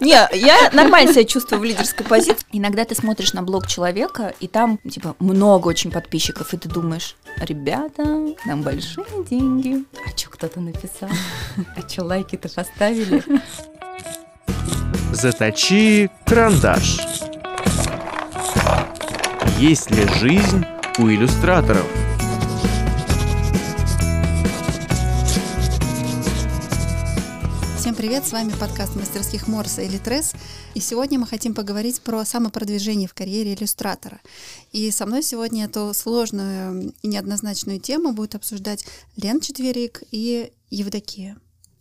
Не, 0.00 0.28
я 0.32 0.70
нормально 0.72 1.12
себя 1.12 1.24
чувствую 1.24 1.60
в 1.60 1.64
лидерской 1.64 2.06
позиции. 2.06 2.46
Иногда 2.52 2.84
ты 2.84 2.94
смотришь 2.94 3.32
на 3.32 3.42
блог 3.42 3.66
человека, 3.66 4.34
и 4.40 4.46
там, 4.46 4.78
типа, 4.78 5.16
много 5.18 5.68
очень 5.68 5.90
подписчиков, 5.90 6.54
и 6.54 6.56
ты 6.56 6.68
думаешь, 6.68 7.16
ребята, 7.40 8.04
нам 8.44 8.62
большие 8.62 9.24
деньги. 9.28 9.84
А 10.06 10.16
что 10.16 10.30
кто-то 10.30 10.60
написал? 10.60 11.08
А 11.76 11.88
что 11.88 12.04
лайки-то 12.04 12.48
поставили? 12.48 13.22
Заточи 15.12 16.10
карандаш. 16.26 16.98
Есть 19.58 19.90
ли 19.90 20.06
жизнь 20.18 20.64
у 20.98 21.08
иллюстраторов? 21.08 21.86
Привет, 27.98 28.24
с 28.24 28.30
вами 28.30 28.52
подкаст 28.60 28.94
мастерских 28.94 29.48
Морса 29.48 29.82
или 29.82 29.98
Тресс. 29.98 30.32
И 30.74 30.78
сегодня 30.78 31.18
мы 31.18 31.26
хотим 31.26 31.52
поговорить 31.52 32.00
про 32.00 32.24
самопродвижение 32.24 33.08
в 33.08 33.12
карьере 33.12 33.54
иллюстратора. 33.54 34.20
И 34.70 34.88
со 34.92 35.04
мной 35.04 35.24
сегодня 35.24 35.64
эту 35.64 35.92
сложную 35.94 36.94
и 37.02 37.08
неоднозначную 37.08 37.80
тему 37.80 38.12
будет 38.12 38.36
обсуждать 38.36 38.84
Лен 39.16 39.40
Четверик 39.40 40.04
и 40.12 40.52
Евдокия. 40.70 41.38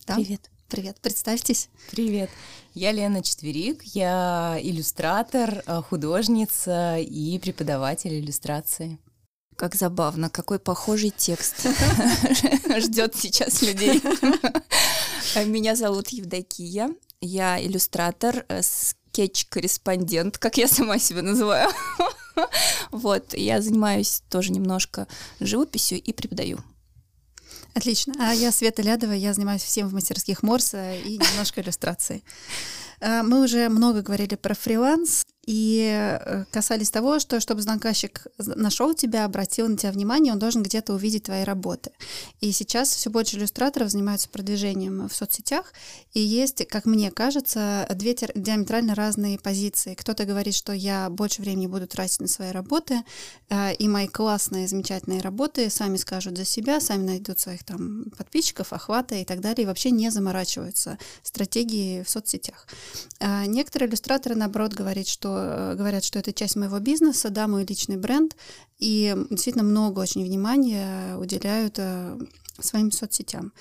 Да? 0.08 0.16
Привет. 0.16 0.50
Привет, 0.70 0.98
представьтесь. 1.04 1.70
Привет, 1.92 2.32
я 2.74 2.92
Лена 2.92 3.22
Четверик, 3.22 3.84
я 3.84 4.58
иллюстратор, 4.60 5.62
э, 5.68 5.82
художница 5.88 6.98
и 6.98 7.38
преподаватель 7.38 8.20
иллюстрации. 8.20 8.98
Как 9.58 9.74
забавно, 9.74 10.30
какой 10.30 10.60
похожий 10.60 11.10
текст 11.10 11.66
ждет 12.78 13.16
сейчас 13.16 13.64
людей. 13.64 14.04
Меня 15.46 15.76
зовут 15.76 16.10
Евдокия, 16.10 16.92
я 17.22 17.60
иллюстратор, 17.60 18.46
э, 18.50 18.62
скетч-корреспондент, 18.62 20.38
как 20.38 20.58
я 20.58 20.68
сама 20.68 21.00
себя 21.00 21.22
называю. 21.24 21.70
Вот, 22.92 23.34
я 23.34 23.60
занимаюсь 23.64 24.22
тоже 24.30 24.52
немножко 24.52 25.08
живописью 25.40 26.00
и 26.00 26.14
преподаю. 26.14 26.60
Отлично. 27.74 28.14
А 28.20 28.32
я 28.32 28.52
Света 28.52 28.84
Лядова, 28.84 29.14
я 29.14 29.34
занимаюсь 29.34 29.64
всем 29.64 29.88
в 29.88 29.94
мастерских 29.94 30.44
Морса 30.44 30.94
и 30.94 31.18
немножко 31.18 31.62
иллюстрацией. 31.62 32.24
Э, 33.00 33.24
мы 33.24 33.44
уже 33.44 33.70
много 33.70 34.04
говорили 34.04 34.36
про 34.36 34.54
фриланс 34.54 35.26
и 35.48 36.20
э, 36.20 36.44
касались 36.52 36.92
того, 36.92 37.20
что 37.20 37.40
чтобы 37.40 37.62
заказчик 37.62 38.28
нашел 38.38 38.94
тебя, 38.94 39.24
обратил 39.24 39.70
на 39.70 39.78
тебя 39.78 39.94
внимание, 39.94 40.34
он 40.34 40.40
должен 40.40 40.62
где-то 40.62 40.94
увидеть 40.94 41.24
твои 41.24 41.46
работы. 41.46 41.92
И 42.42 42.52
сейчас 42.52 42.90
все 42.90 43.10
больше 43.10 43.38
иллюстраторов 43.38 43.90
занимаются 43.90 44.28
продвижением 44.28 45.08
в 45.08 45.16
соцсетях, 45.16 45.74
и 46.14 46.20
есть, 46.20 46.68
как 46.68 46.86
мне 46.86 47.12
кажется, 47.12 47.88
две 47.96 48.14
диаметрально 48.36 48.94
разные 48.94 49.40
позиции. 49.40 49.96
Кто-то 49.96 50.26
говорит, 50.26 50.54
что 50.54 50.74
я 50.74 51.10
больше 51.10 51.42
времени 51.42 51.68
буду 51.68 51.88
тратить 51.88 52.20
на 52.20 52.28
свои 52.28 52.52
работы, 52.52 53.04
э, 53.50 53.74
и 53.76 53.88
мои 53.88 54.08
классные, 54.08 54.68
замечательные 54.68 55.22
работы 55.22 55.70
сами 55.70 55.96
скажут 55.96 56.38
за 56.38 56.44
себя, 56.44 56.82
сами 56.82 57.04
найдут 57.04 57.40
своих 57.40 57.64
там 57.64 58.12
подписчиков, 58.18 58.74
охвата 58.74 59.16
и 59.16 59.24
так 59.24 59.40
далее, 59.40 59.64
и 59.64 59.68
вообще 59.68 59.92
не 59.92 60.10
заморачиваются 60.10 60.98
стратегией 61.24 62.04
в 62.04 62.10
соцсетях. 62.10 62.68
А 63.22 63.46
некоторые 63.46 63.88
иллюстраторы, 63.88 64.36
наоборот, 64.36 64.74
говорят, 64.74 65.08
что 65.08 65.37
Э, 65.38 65.76
говорят, 65.76 66.04
что 66.04 66.20
это 66.20 66.34
часть 66.34 66.56
моего 66.56 66.80
бизнеса, 66.80 67.30
да, 67.30 67.48
мой 67.48 67.66
личный 67.66 67.98
бренд, 67.98 68.36
и 68.78 69.16
действительно 69.30 69.64
много 69.64 70.00
очень 70.00 70.24
внимания 70.24 71.16
уделяют 71.18 71.76
э, 71.78 72.18
своим 72.60 72.92
соцсетям. 72.92 73.54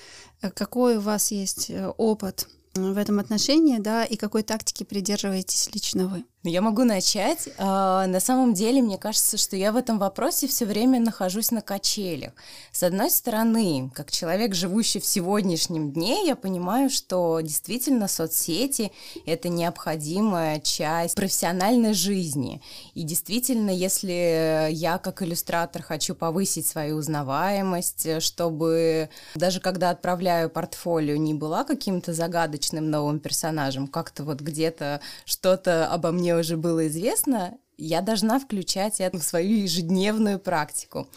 Э, 0.43 0.51
какой 0.51 0.97
у 0.97 1.01
вас 1.01 1.31
есть 1.31 1.71
опыт 1.97 2.49
в 2.75 2.99
этом 2.99 3.19
отношении, 3.19 3.79
да, 3.79 4.05
и 4.05 4.17
какой 4.17 4.43
тактики 4.43 4.85
придерживаетесь 4.85 5.71
лично 5.73 6.09
вы? 6.09 6.25
Ну, 6.47 6.53
я 6.53 6.61
могу 6.61 6.85
начать. 6.85 7.49
А, 7.59 8.07
на 8.07 8.21
самом 8.21 8.55
деле, 8.55 8.81
мне 8.81 8.99
кажется, 8.99 9.37
что 9.37 9.57
я 9.57 9.73
в 9.73 9.77
этом 9.77 9.99
вопросе 9.99 10.47
все 10.47 10.65
время 10.65 11.01
нахожусь 11.01 11.51
на 11.51 11.61
качелях. 11.61 12.35
С 12.71 12.85
одной 12.85 13.11
стороны, 13.11 13.91
как 13.93 14.13
человек, 14.13 14.55
живущий 14.55 15.01
в 15.01 15.07
сегодняшнем 15.07 15.91
дне, 15.91 16.25
я 16.25 16.37
понимаю, 16.37 16.89
что 16.89 17.41
действительно 17.41 18.07
соцсети— 18.07 18.93
это 19.27 19.49
необходимая 19.49 20.61
часть 20.61 21.17
профессиональной 21.17 21.95
жизни. 21.95 22.63
И 22.95 23.03
действительно, 23.03 23.71
если 23.71 24.69
я 24.71 24.99
как 24.99 25.23
иллюстратор 25.23 25.83
хочу 25.83 26.15
повысить 26.15 26.69
свою 26.69 26.99
узнаваемость, 26.99 28.23
чтобы 28.23 29.09
даже 29.35 29.59
когда 29.59 29.91
отправляю 29.91 30.49
портфолио, 30.49 31.17
не 31.17 31.35
была 31.35 31.65
каким-то 31.65 32.13
загадочным 32.13 32.89
новым 32.89 33.19
персонажем, 33.19 33.89
как-то 33.89 34.23
вот 34.23 34.41
где-то 34.41 35.01
что-то 35.25 35.89
обо 35.89 36.13
мне 36.13 36.36
уже 36.41 36.57
было 36.57 36.87
известно, 36.89 37.59
я 37.79 38.01
должна 38.01 38.39
включать 38.39 39.01
это 39.01 39.19
в 39.19 39.23
свою 39.23 39.59
ежедневную 39.59 40.39
практику. 40.39 41.09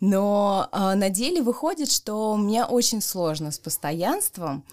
Но 0.00 0.68
э, 0.70 0.94
на 0.94 1.08
деле 1.08 1.42
выходит, 1.42 1.90
что 1.90 2.36
мне 2.36 2.64
очень 2.64 3.00
сложно 3.00 3.50
с 3.50 3.58
постоянством, 3.58 4.64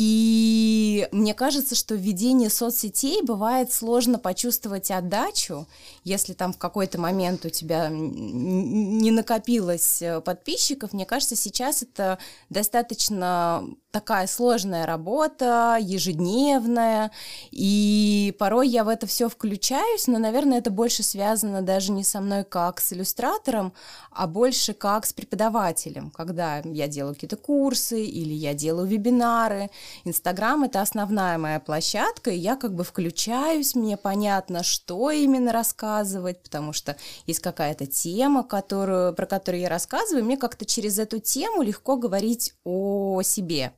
и 0.00 1.08
мне 1.10 1.34
кажется, 1.34 1.74
что 1.74 1.96
в 1.96 1.98
ведении 1.98 2.46
соцсетей 2.46 3.20
бывает 3.22 3.72
сложно 3.72 4.20
почувствовать 4.20 4.92
отдачу, 4.92 5.66
если 6.04 6.34
там 6.34 6.52
в 6.52 6.58
какой-то 6.58 7.00
момент 7.00 7.44
у 7.44 7.50
тебя 7.50 7.88
не 7.90 9.10
накопилось 9.10 10.00
э, 10.00 10.20
подписчиков. 10.20 10.92
Мне 10.92 11.04
кажется, 11.04 11.34
сейчас 11.34 11.82
это 11.82 12.20
достаточно 12.48 13.68
такая 13.90 14.26
сложная 14.26 14.84
работа, 14.84 15.78
ежедневная, 15.80 17.10
и 17.50 18.34
порой 18.38 18.68
я 18.68 18.84
в 18.84 18.88
это 18.88 19.06
все 19.06 19.28
включаюсь, 19.28 20.06
но, 20.06 20.18
наверное, 20.18 20.58
это 20.58 20.70
больше 20.70 21.02
связано 21.02 21.62
даже 21.62 21.92
не 21.92 22.04
со 22.04 22.20
мной 22.20 22.44
как 22.44 22.80
с 22.80 22.92
иллюстратором, 22.92 23.72
а 24.10 24.26
больше 24.26 24.74
как 24.74 25.06
с 25.06 25.12
преподавателем, 25.12 26.10
когда 26.10 26.58
я 26.64 26.86
делаю 26.86 27.14
какие-то 27.14 27.36
курсы 27.36 28.04
или 28.04 28.34
я 28.34 28.52
делаю 28.52 28.86
вебинары, 28.86 29.70
Инстаграм— 30.04 30.62
это 30.64 30.82
основная 30.82 31.38
моя 31.38 31.58
площадка, 31.58 32.30
и 32.30 32.38
я 32.38 32.56
как 32.56 32.74
бы 32.74 32.84
включаюсь, 32.84 33.74
мне 33.74 33.96
понятно, 33.96 34.62
что 34.62 35.10
именно 35.10 35.50
рассказывать, 35.50 36.42
потому 36.42 36.74
что 36.74 36.96
есть 37.26 37.40
какая-то 37.40 37.86
тема, 37.86 38.44
которую, 38.44 39.14
про 39.14 39.24
которую 39.24 39.62
я 39.62 39.70
рассказываю, 39.70 40.24
мне 40.24 40.36
как-то 40.36 40.66
через 40.66 40.98
эту 40.98 41.20
тему 41.20 41.62
легко 41.62 41.96
говорить 41.96 42.52
о 42.64 43.22
себе. 43.22 43.72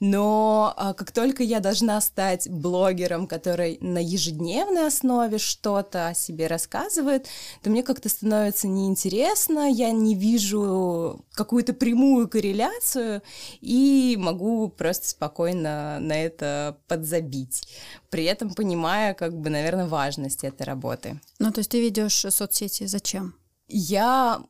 Но 0.00 0.74
а, 0.76 0.94
как 0.94 1.12
только 1.12 1.44
я 1.44 1.60
должна 1.60 2.00
стать 2.00 2.50
блогером, 2.50 3.28
который 3.28 3.78
на 3.80 4.02
ежедневной 4.02 4.88
основе 4.88 5.38
что-то 5.38 6.08
о 6.08 6.14
себе 6.14 6.48
рассказывает, 6.48 7.28
то 7.62 7.70
мне 7.70 7.84
как-то 7.84 8.08
становится 8.08 8.66
неинтересно, 8.66 9.70
я 9.70 9.92
не 9.92 10.16
вижу 10.16 11.24
какую-то 11.34 11.72
прямую 11.72 12.28
корреляцию 12.28 13.22
и 13.60 14.16
могу 14.18 14.68
просто 14.68 15.10
спокойно 15.10 15.98
на 16.00 16.20
это 16.20 16.78
подзабить, 16.88 17.68
при 18.10 18.24
этом 18.24 18.54
понимая, 18.54 19.14
как 19.14 19.36
бы, 19.36 19.50
наверное, 19.50 19.86
важность 19.86 20.42
этой 20.42 20.64
работы. 20.64 21.20
Ну, 21.38 21.52
то 21.52 21.60
есть 21.60 21.70
ты 21.70 21.80
ведешь 21.80 22.26
соцсети 22.28 22.86
зачем? 22.86 23.34
Я 23.74 24.42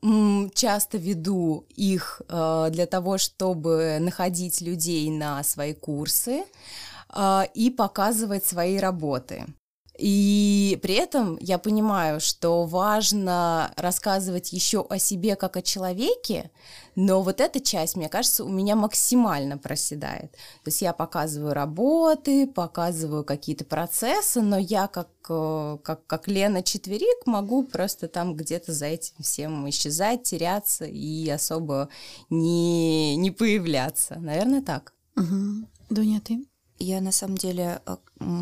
часто 0.55 0.99
веду 0.99 1.65
их 1.69 2.23
э, 2.29 2.71
для 2.73 2.87
того, 2.87 3.19
чтобы 3.19 3.99
находить 4.01 4.61
людей 4.61 5.11
на 5.11 5.45
свои 5.45 5.75
курсы 5.75 6.43
э, 7.15 7.43
и 7.55 7.71
показывать 7.71 8.45
свои 8.45 8.79
работы. 8.79 9.47
И 9.99 10.79
при 10.83 10.95
этом 10.95 11.37
я 11.41 11.59
понимаю, 11.59 12.19
что 12.19 12.65
важно 12.65 13.73
рассказывать 13.77 14.53
еще 14.53 14.87
о 14.89 14.99
себе 14.99 15.37
как 15.37 15.57
о 15.57 15.63
человеке, 15.63 16.51
но 16.95 17.23
вот 17.23 17.41
эта 17.41 17.61
часть, 17.61 17.97
мне 17.97 18.09
кажется, 18.09 18.45
у 18.45 18.49
меня 18.49 18.75
максимально 18.75 19.59
проседает. 19.59 20.33
То 20.33 20.69
есть 20.69 20.81
я 20.83 20.93
показываю 20.93 21.53
работы, 21.53 22.47
показываю 22.47 23.25
какие-то 23.25 23.65
процессы, 23.65 24.41
но 24.41 24.59
я 24.59 24.89
как, 24.89 25.09
э, 25.29 25.79
как, 25.83 26.07
как 26.07 26.27
Лена 26.27 26.63
Четверик 26.63 27.27
могу 27.27 27.63
просто 27.63 28.09
там 28.09 28.35
где-то 28.35 28.73
за 28.73 28.87
этим 28.87 29.15
всем 29.23 29.69
исчезать, 29.69 30.23
теряться 30.23 30.87
и 30.87 31.29
особо 31.29 31.89
не, 32.31 33.17
не 33.17 33.31
появляться. 33.31 34.17
Наверное, 34.19 34.63
так. 34.63 34.95
Угу. 35.17 35.67
Дуня, 35.91 36.21
ты? 36.21 36.45
Я 36.83 37.01
на 37.01 37.13
самом 37.13 37.39
деле, 37.39 37.81
э, 37.87 37.97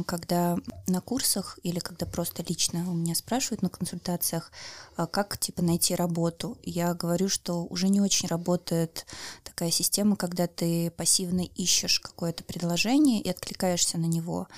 когда 0.06 0.56
на 0.86 1.02
курсах 1.02 1.58
или 1.62 1.78
когда 1.78 2.06
просто 2.06 2.42
лично 2.42 2.90
у 2.90 2.94
меня 2.94 3.14
спрашивают 3.14 3.60
на 3.60 3.68
консультациях, 3.68 4.50
а 4.96 5.06
как 5.06 5.36
типа 5.36 5.60
найти 5.60 5.94
работу, 5.94 6.56
я 6.62 6.94
говорю, 6.94 7.28
что 7.28 7.64
уже 7.66 7.88
не 7.90 8.00
очень 8.00 8.28
работает 8.28 9.04
такая 9.44 9.70
система, 9.70 10.16
когда 10.16 10.46
ты 10.46 10.90
пассивно 10.90 11.42
ищешь 11.42 12.00
какое-то 12.00 12.42
предложение 12.42 13.20
и 13.20 13.28
откликаешься 13.28 13.98
на 13.98 14.06
него. 14.06 14.48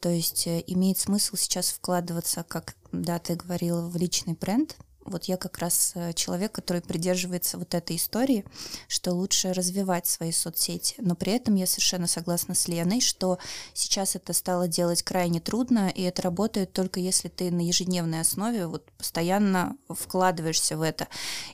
То 0.00 0.08
есть 0.08 0.48
э, 0.48 0.64
имеет 0.66 0.98
смысл 0.98 1.36
сейчас 1.36 1.68
вкладываться, 1.68 2.42
как 2.42 2.74
да, 2.90 3.20
ты 3.20 3.36
говорила, 3.36 3.88
в 3.88 3.96
личный 3.96 4.34
бренд, 4.34 4.76
вот 5.08 5.24
я 5.24 5.36
как 5.36 5.58
раз 5.58 5.92
э, 5.94 6.12
человек, 6.12 6.52
который 6.52 6.82
придерживается 6.82 7.58
вот 7.58 7.74
этой 7.74 7.96
истории, 7.96 8.44
что 8.88 9.12
лучше 9.12 9.52
развивать 9.52 10.06
свои 10.06 10.32
соцсети. 10.32 10.94
Но 10.98 11.14
при 11.14 11.32
этом 11.32 11.54
я 11.54 11.66
совершенно 11.66 12.06
согласна 12.06 12.54
с 12.54 12.68
Леной, 12.68 13.00
что 13.00 13.38
сейчас 13.74 14.16
это 14.16 14.32
стало 14.32 14.68
делать 14.68 15.02
крайне 15.02 15.40
трудно, 15.40 15.88
и 15.88 16.02
это 16.02 16.22
работает 16.22 16.72
только 16.72 17.00
если 17.00 17.28
ты 17.28 17.50
на 17.50 17.60
ежедневной 17.60 18.20
основе 18.20 18.66
вот 18.66 18.90
постоянно 18.92 19.76
вкладываешься 19.88 20.76
в 20.76 20.82
это. 20.82 21.08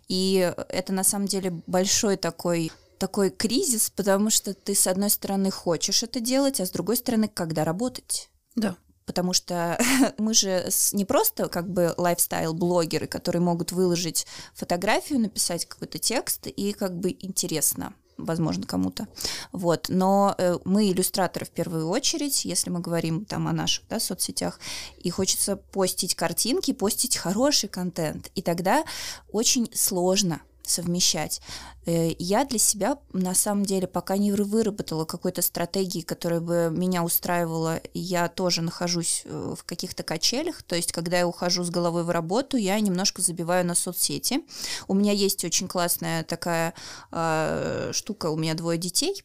И 0.08 0.52
это 0.68 0.92
на 0.92 1.04
самом 1.04 1.26
деле 1.26 1.50
большой 1.66 2.16
такой 2.16 2.70
такой 2.98 3.30
кризис, 3.30 3.90
потому 3.90 4.30
что 4.30 4.54
ты, 4.54 4.74
с 4.74 4.86
одной 4.86 5.10
стороны, 5.10 5.50
хочешь 5.50 6.02
это 6.02 6.20
делать, 6.20 6.60
а 6.60 6.66
с 6.66 6.70
другой 6.70 6.96
стороны, 6.96 7.28
когда 7.28 7.64
работать? 7.64 8.30
Да. 8.56 8.76
Потому 9.06 9.32
что 9.32 9.78
мы 10.18 10.34
же 10.34 10.68
не 10.92 11.04
просто 11.04 11.48
как 11.48 11.68
бы 11.70 11.94
лайфстайл-блогеры, 11.96 13.06
которые 13.06 13.42
могут 13.42 13.72
выложить 13.72 14.26
фотографию, 14.54 15.20
написать 15.20 15.66
какой-то 15.66 15.98
текст 15.98 16.46
и 16.46 16.72
как 16.72 16.98
бы 16.98 17.16
интересно 17.20 17.94
возможно, 18.16 18.64
кому-то. 18.66 19.08
Вот. 19.52 19.86
Но 19.88 20.34
э, 20.38 20.58
мы 20.64 20.90
иллюстраторы 20.90 21.46
в 21.46 21.50
первую 21.50 21.88
очередь, 21.88 22.44
если 22.44 22.70
мы 22.70 22.80
говорим 22.80 23.24
там 23.24 23.48
о 23.48 23.52
наших 23.52 23.86
да, 23.88 23.98
соцсетях, 23.98 24.60
и 24.98 25.10
хочется 25.10 25.56
постить 25.56 26.14
картинки, 26.14 26.72
постить 26.72 27.16
хороший 27.16 27.68
контент. 27.68 28.30
И 28.34 28.42
тогда 28.42 28.84
очень 29.32 29.68
сложно 29.74 30.42
совмещать. 30.66 31.40
Э, 31.86 32.12
я 32.18 32.44
для 32.44 32.58
себя, 32.58 32.98
на 33.12 33.34
самом 33.34 33.64
деле, 33.64 33.86
пока 33.86 34.16
не 34.16 34.32
выработала 34.32 35.04
какой-то 35.04 35.42
стратегии, 35.42 36.00
которая 36.00 36.40
бы 36.40 36.70
меня 36.70 37.04
устраивала, 37.04 37.80
я 37.92 38.28
тоже 38.28 38.62
нахожусь 38.62 39.22
э, 39.24 39.54
в 39.58 39.64
каких-то 39.64 40.02
качелях, 40.02 40.62
то 40.62 40.76
есть, 40.76 40.92
когда 40.92 41.18
я 41.18 41.26
ухожу 41.26 41.64
с 41.64 41.70
головой 41.70 42.04
в 42.04 42.10
работу, 42.10 42.56
я 42.56 42.80
немножко 42.80 43.22
забиваю 43.22 43.66
на 43.66 43.74
соцсети. 43.74 44.40
У 44.88 44.94
меня 44.94 45.12
есть 45.12 45.44
очень 45.44 45.68
классная 45.68 46.24
такая 46.24 46.74
э, 47.12 47.90
штука, 47.92 48.30
у 48.30 48.36
меня 48.36 48.54
двое 48.54 48.78
детей, 48.78 49.22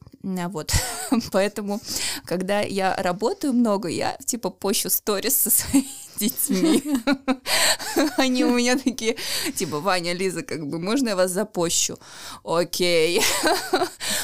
вот, 0.50 0.74
поэтому, 1.32 1.80
когда 2.26 2.62
я 2.62 2.96
работаю 2.96 3.54
много, 3.54 3.88
я, 3.88 4.18
типа, 4.26 4.50
пощу 4.50 4.90
сторис 4.90 5.36
со 5.36 5.50
своими 5.50 5.88
детьми. 6.20 6.84
Они 8.18 8.44
у 8.44 8.54
меня 8.54 8.78
такие, 8.78 9.16
типа, 9.56 9.80
Ваня, 9.80 10.14
Лиза, 10.14 10.44
как 10.44 10.68
бы, 10.68 10.80
можно 10.80 11.10
я 11.10 11.16
вас 11.16 11.32
запощу? 11.32 11.98
Окей. 12.44 13.22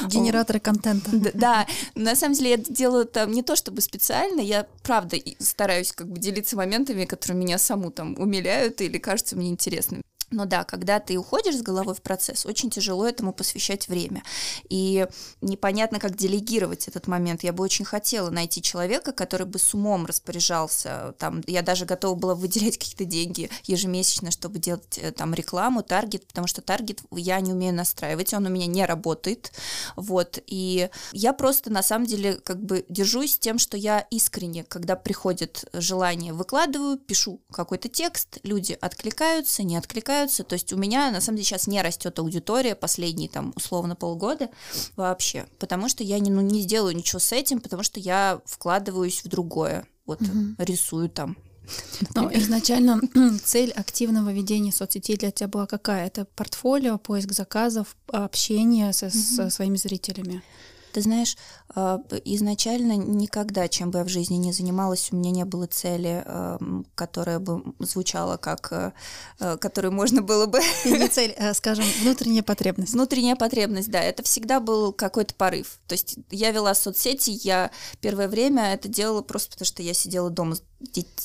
Генераторы 0.07 0.59
контента. 0.59 1.11
Да, 1.33 1.65
на 1.95 2.15
самом 2.15 2.35
деле 2.35 2.51
я 2.51 2.57
делаю 2.57 3.05
это 3.05 3.25
не 3.25 3.41
то 3.41 3.55
чтобы 3.55 3.81
специально, 3.81 4.41
я 4.41 4.67
правда 4.83 5.17
стараюсь 5.39 5.91
как 5.91 6.07
бы 6.07 6.19
делиться 6.19 6.57
моментами, 6.57 7.05
которые 7.05 7.37
меня 7.37 7.57
саму 7.57 7.91
там 7.91 8.15
умиляют 8.19 8.81
или 8.81 8.97
кажутся 8.97 9.35
мне 9.35 9.49
интересными. 9.49 10.03
Но 10.31 10.45
да, 10.45 10.63
когда 10.63 10.99
ты 10.99 11.17
уходишь 11.17 11.57
с 11.57 11.61
головой 11.61 11.93
в 11.93 12.01
процесс, 12.01 12.45
очень 12.45 12.69
тяжело 12.69 13.07
этому 13.07 13.31
посвящать 13.33 13.87
время. 13.87 14.23
И 14.69 15.07
непонятно, 15.41 15.99
как 15.99 16.15
делегировать 16.15 16.87
этот 16.87 17.07
момент. 17.07 17.43
Я 17.43 17.53
бы 17.53 17.63
очень 17.63 17.85
хотела 17.85 18.29
найти 18.29 18.61
человека, 18.61 19.11
который 19.11 19.45
бы 19.45 19.59
с 19.59 19.73
умом 19.73 20.05
распоряжался. 20.05 21.13
Там, 21.19 21.43
я 21.47 21.61
даже 21.61 21.85
готова 21.85 22.15
была 22.15 22.35
выделять 22.35 22.77
какие-то 22.77 23.05
деньги 23.05 23.49
ежемесячно, 23.65 24.31
чтобы 24.31 24.59
делать 24.59 24.97
э, 24.97 25.11
там 25.11 25.33
рекламу, 25.33 25.83
таргет, 25.83 26.27
потому 26.27 26.47
что 26.47 26.61
таргет 26.61 27.01
я 27.11 27.39
не 27.39 27.53
умею 27.53 27.73
настраивать, 27.73 28.33
он 28.33 28.47
у 28.47 28.49
меня 28.49 28.65
не 28.65 28.85
работает. 28.85 29.51
Вот. 29.95 30.39
И 30.47 30.89
я 31.11 31.33
просто 31.33 31.69
на 31.69 31.83
самом 31.83 32.07
деле 32.07 32.35
как 32.35 32.61
бы 32.61 32.85
держусь 32.89 33.37
тем, 33.37 33.59
что 33.59 33.77
я 33.77 34.05
искренне, 34.09 34.63
когда 34.63 34.95
приходит 34.95 35.65
желание, 35.73 36.33
выкладываю, 36.33 36.97
пишу 36.97 37.41
какой-то 37.51 37.89
текст, 37.89 38.39
люди 38.43 38.77
откликаются, 38.81 39.63
не 39.63 39.77
откликаются, 39.77 40.14
откликаются. 40.15 40.43
То 40.43 40.53
есть 40.53 40.73
у 40.73 40.77
меня 40.77 41.11
на 41.11 41.21
самом 41.21 41.37
деле 41.37 41.45
сейчас 41.45 41.67
не 41.67 41.81
растет 41.81 42.17
аудитория 42.19 42.75
последние 42.75 43.29
там 43.29 43.53
условно 43.55 43.95
полгода 43.95 44.49
вообще, 44.95 45.45
потому 45.59 45.89
что 45.89 46.03
я 46.03 46.19
не, 46.19 46.31
ну, 46.31 46.41
не 46.41 46.61
сделаю 46.61 46.95
ничего 46.95 47.19
с 47.19 47.31
этим, 47.31 47.59
потому 47.59 47.83
что 47.83 47.99
я 47.99 48.41
вкладываюсь 48.45 49.23
в 49.23 49.27
другое. 49.27 49.85
Вот 50.05 50.21
угу. 50.21 50.55
рисую 50.59 51.09
там 51.09 51.35
но 52.13 52.31
изначально 52.31 53.01
цель 53.43 53.71
активного 53.71 54.31
ведения 54.31 54.71
соцсетей 54.71 55.17
для 55.17 55.31
тебя 55.31 55.47
была 55.47 55.65
какая? 55.65 56.05
Это 56.05 56.25
портфолио, 56.35 56.99
поиск 56.99 57.31
заказов, 57.31 57.97
общение 58.07 58.93
со, 58.93 59.07
угу. 59.07 59.13
со 59.15 59.49
своими 59.49 59.75
зрителями? 59.75 60.43
Ты 60.95 61.01
знаешь, 61.01 61.35
а, 61.75 61.99
изначально 62.23 62.95
никогда, 62.95 63.67
чем 63.67 63.91
бы 63.91 63.99
я 63.99 64.05
в 64.05 64.07
жизни 64.07 64.35
не 64.35 64.53
занималась, 64.53 65.09
у 65.11 65.17
меня 65.17 65.29
не 65.29 65.43
было 65.43 65.67
цели, 65.67 66.23
эм, 66.25 66.85
которая 66.95 67.39
бы 67.39 67.65
звучала 67.79 68.37
как, 68.37 68.71
э, 68.71 68.93
э, 69.41 69.57
которую 69.57 69.91
можно 69.91 70.21
было 70.21 70.45
бы... 70.45 70.61
Не 70.85 71.07
цель, 71.09 71.33
а, 71.33 71.53
скажем, 71.53 71.83
внутренняя 72.01 72.43
потребность. 72.43 72.93
Внутренняя 72.93 73.35
потребность, 73.35 73.91
да, 73.91 74.01
это 74.01 74.23
всегда 74.23 74.61
был 74.61 74.93
какой-то 74.93 75.35
порыв. 75.35 75.79
То 75.85 75.95
есть 75.95 76.15
я 76.31 76.51
вела 76.51 76.73
соцсети, 76.73 77.31
я 77.43 77.71
первое 77.99 78.29
время 78.29 78.73
это 78.73 78.87
делала 78.87 79.21
просто 79.21 79.51
потому, 79.51 79.65
что 79.65 79.83
я 79.83 79.93
сидела 79.93 80.29
дома 80.29 80.55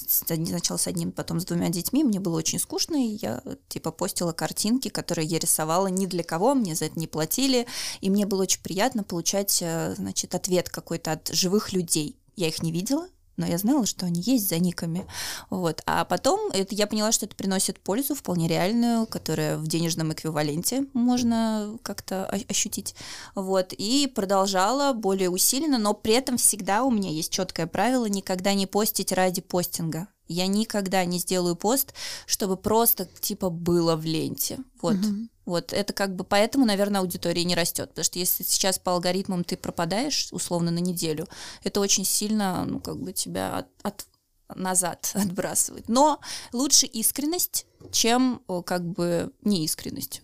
сначала 0.07 0.77
с 0.77 0.87
одним, 0.87 1.13
потом 1.13 1.41
с 1.41 1.45
двумя 1.45 1.69
детьми, 1.69 2.05
мне 2.05 2.21
было 2.21 2.39
очень 2.39 2.59
скучно, 2.59 2.97
и 2.97 3.19
я 3.21 3.43
типа 3.69 3.91
постила 3.91 4.33
картинки, 4.33 4.89
которые 4.89 5.27
я 5.27 5.39
рисовала 5.39 5.87
ни 5.89 6.07
для 6.07 6.23
кого, 6.23 6.55
мне 6.55 6.75
за 6.75 6.87
это 6.87 6.99
не 6.99 7.07
платили, 7.07 7.67
и 8.01 8.11
мне 8.11 8.27
было 8.27 8.43
очень 8.43 8.63
приятно 8.63 9.03
получать, 9.03 9.59
э, 9.63 9.95
значит, 9.97 10.35
ответ 10.35 10.69
какой-то 10.69 11.13
от 11.13 11.29
живых 11.29 11.73
людей. 11.73 12.17
Я 12.37 12.49
их 12.49 12.63
не 12.63 12.73
видела, 12.73 13.09
но 13.37 13.47
я 13.47 13.59
знала, 13.59 13.87
что 13.87 14.07
они 14.07 14.21
есть 14.21 14.49
за 14.49 14.59
никами. 14.59 15.07
Вот. 15.49 15.83
А 15.87 16.05
потом 16.05 16.51
это, 16.53 16.75
я 16.75 16.87
поняла, 16.87 17.13
что 17.13 17.27
это 17.27 17.35
приносит 17.35 17.81
пользу 17.81 18.15
вполне 18.15 18.49
реальную, 18.49 19.07
которая 19.07 19.57
в 19.57 19.67
денежном 19.67 20.13
эквиваленте 20.13 20.87
можно 20.93 21.79
как-то 21.83 22.27
ощутить. 22.49 22.95
Вот. 23.35 23.73
И 23.73 24.07
продолжала 24.15 24.93
более 24.93 25.31
усиленно, 25.31 25.79
но 25.79 25.95
при 25.95 26.15
этом 26.15 26.37
всегда 26.37 26.85
у 26.85 26.91
меня 26.91 27.11
есть 27.11 27.33
четкое 27.33 27.67
правило 27.67 28.07
никогда 28.07 28.55
не 28.55 28.67
постить 28.67 29.13
ради 29.13 29.41
постинга. 29.41 30.09
Я 30.29 30.47
никогда 30.47 31.05
не 31.05 31.19
сделаю 31.19 31.57
пост, 31.57 31.93
чтобы 32.27 32.57
просто 32.57 33.09
типа 33.21 33.51
было 33.51 33.97
в 33.97 34.05
ленте. 34.05 34.59
Вот. 34.81 34.95
Угу. 34.95 35.29
Вот 35.51 35.73
это 35.73 35.93
как 35.93 36.15
бы 36.15 36.25
поэтому, 36.25 36.65
наверное, 36.65 37.01
аудитория 37.01 37.45
не 37.45 37.55
растет, 37.55 37.91
потому 37.91 38.05
что 38.05 38.19
если 38.19 38.43
сейчас 38.43 38.79
по 38.79 38.93
алгоритмам 38.93 39.45
ты 39.45 39.57
пропадаешь 39.57 40.29
условно 40.33 40.71
на 40.71 40.79
неделю, 40.79 41.29
это 41.65 41.81
очень 41.81 42.05
сильно, 42.05 42.65
ну 42.65 42.81
как 42.81 42.97
бы 42.99 43.13
тебя 43.13 43.59
от, 43.59 43.67
от 43.83 44.07
назад 44.55 45.11
отбрасывает. 45.15 45.89
Но 45.89 46.21
лучше 46.53 46.87
искренность, 46.87 47.67
чем 47.93 48.43
как 48.65 48.85
бы 48.85 49.33
неискренность. 49.43 50.23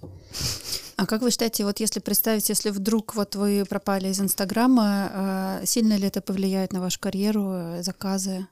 А 0.96 1.06
как 1.06 1.20
вы 1.22 1.30
считаете, 1.30 1.64
вот 1.64 1.78
если 1.78 2.00
представить, 2.00 2.48
если 2.48 2.70
вдруг 2.70 3.14
вот 3.14 3.36
вы 3.36 3.64
пропали 3.68 4.08
из 4.08 4.20
Инстаграма, 4.20 5.10
а, 5.12 5.60
сильно 5.66 5.94
ли 5.96 6.06
это 6.06 6.22
повлияет 6.22 6.72
на 6.72 6.80
вашу 6.80 6.98
карьеру, 7.00 7.50
э, 7.52 7.82
заказы? 7.82 8.46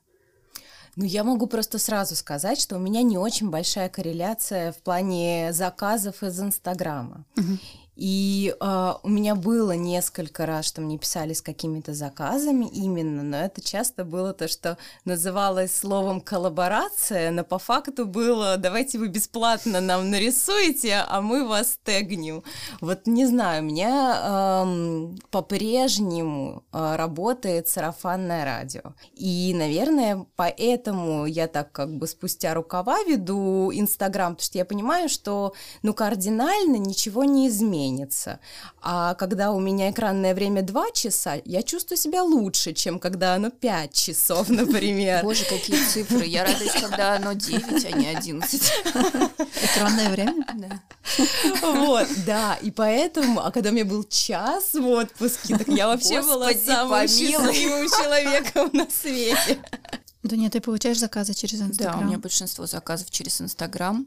Ну, 0.97 1.05
я 1.05 1.25
могу 1.25 1.47
просто 1.47 1.79
сразу 1.79 2.15
сказать, 2.15 2.61
что 2.61 2.77
у 2.77 2.79
меня 2.79 3.03
не 3.03 3.19
очень 3.19 3.51
большая 3.51 3.89
корреляция 3.89 4.73
в 4.73 4.77
плане 4.77 5.53
заказов 5.53 6.23
из 6.23 6.41
Инстаграма. 6.41 7.25
Угу. 7.37 7.59
И 7.97 8.55
э, 8.59 8.93
у 9.03 9.09
меня 9.09 9.35
было 9.37 9.73
несколько 9.73 10.47
раз, 10.47 10.67
что 10.67 10.81
мне 10.81 10.99
писали 10.99 11.33
с 11.33 11.43
какими-то 11.43 11.95
заказами 11.95 12.67
именно, 12.67 13.23
но 13.23 13.37
это 13.37 13.61
часто 13.61 14.05
было 14.05 14.33
то, 14.33 14.49
что 14.49 14.79
называлось 15.05 15.75
словом 15.77 16.21
коллаборация, 16.21 17.31
но 17.31 17.45
по 17.45 17.59
факту 17.59 18.07
было 18.07 18.57
давайте 18.57 18.99
вы 18.99 19.09
бесплатно 19.09 19.81
нам 19.81 20.11
нарисуете, 20.11 21.05
а 21.07 21.21
мы 21.21 21.47
вас 21.47 21.79
тегнем. 21.85 22.43
Вот 22.81 23.07
не 23.07 23.27
знаю, 23.27 23.63
у 23.63 23.67
меня 23.67 24.65
э, 24.67 25.17
по-прежнему 25.31 26.65
э, 26.73 26.97
работает 26.97 27.69
сарафанное 27.69 28.45
радио. 28.45 28.95
И, 29.15 29.53
наверное, 29.55 30.27
поэтому 30.35 31.27
я 31.27 31.47
так 31.47 31.71
как 31.71 31.97
бы 31.97 32.09
спустя 32.09 32.55
рукава 32.55 33.03
веду 33.05 33.71
Инстаграм, 33.73 34.35
потому 34.35 34.45
что 34.45 34.59
я 34.59 34.65
понимаю, 34.65 35.09
что 35.09 35.55
ну 35.83 35.95
кардинально 35.95 36.77
ничего 36.77 37.23
не 37.23 37.49
изменится 37.49 37.84
изменится. 37.85 38.41
А 38.81 39.15
когда 39.15 39.53
у 39.53 39.61
меня 39.61 39.91
экранное 39.91 40.35
время 40.35 40.63
2 40.63 40.91
часа, 40.93 41.37
я 41.45 41.63
чувствую 41.63 41.99
себя 41.99 42.23
лучше, 42.23 42.73
чем 42.73 42.99
когда 42.99 43.35
оно 43.35 43.51
5 43.51 43.93
часов, 43.93 44.49
например. 44.51 45.23
Боже, 45.23 45.45
какие 45.45 45.83
цифры. 45.85 46.25
Я 46.27 46.45
радуюсь, 46.45 46.73
когда 46.73 47.17
оно 47.17 47.33
9, 47.33 47.85
а 47.85 47.91
не 47.93 48.07
11. 48.09 48.73
Экранное 49.63 50.11
время? 50.11 50.45
Да. 50.55 50.81
Вот, 51.63 52.09
да, 52.27 52.55
и 52.63 52.71
поэтому, 52.71 53.41
а 53.45 53.51
когда 53.51 53.71
у 53.71 53.73
меня 53.73 53.85
был 53.85 54.05
час 54.05 54.75
в 54.75 54.87
отпуске, 54.87 55.57
так 55.59 55.69
я 55.69 55.87
вообще 55.87 56.23
была 56.23 56.53
самым 56.55 57.07
счастливым 57.09 57.89
человеком 57.89 58.71
на 58.73 58.89
свете. 58.91 59.59
Да 60.23 60.37
нет, 60.37 60.53
ты 60.53 60.61
получаешь 60.61 60.99
заказы 60.99 61.35
через 61.35 61.61
Инстаграм? 61.61 62.01
Да, 62.01 62.05
у 62.05 62.09
меня 62.09 62.19
большинство 62.19 62.67
заказов 62.67 63.11
через 63.11 63.41
Инстаграм 63.43 64.07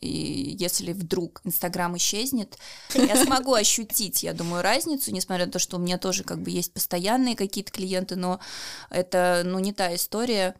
и 0.00 0.56
если 0.58 0.92
вдруг 0.92 1.40
Инстаграм 1.44 1.96
исчезнет, 1.96 2.58
я 2.94 3.16
смогу 3.24 3.54
ощутить, 3.54 4.22
я 4.22 4.32
думаю, 4.32 4.62
разницу, 4.62 5.12
несмотря 5.12 5.46
на 5.46 5.52
то, 5.52 5.58
что 5.58 5.76
у 5.76 5.80
меня 5.80 5.98
тоже 5.98 6.24
как 6.24 6.40
бы 6.40 6.50
есть 6.50 6.72
постоянные 6.72 7.36
какие-то 7.36 7.72
клиенты, 7.72 8.16
но 8.16 8.40
это, 8.90 9.42
ну, 9.44 9.58
не 9.58 9.72
та 9.72 9.94
история, 9.94 10.54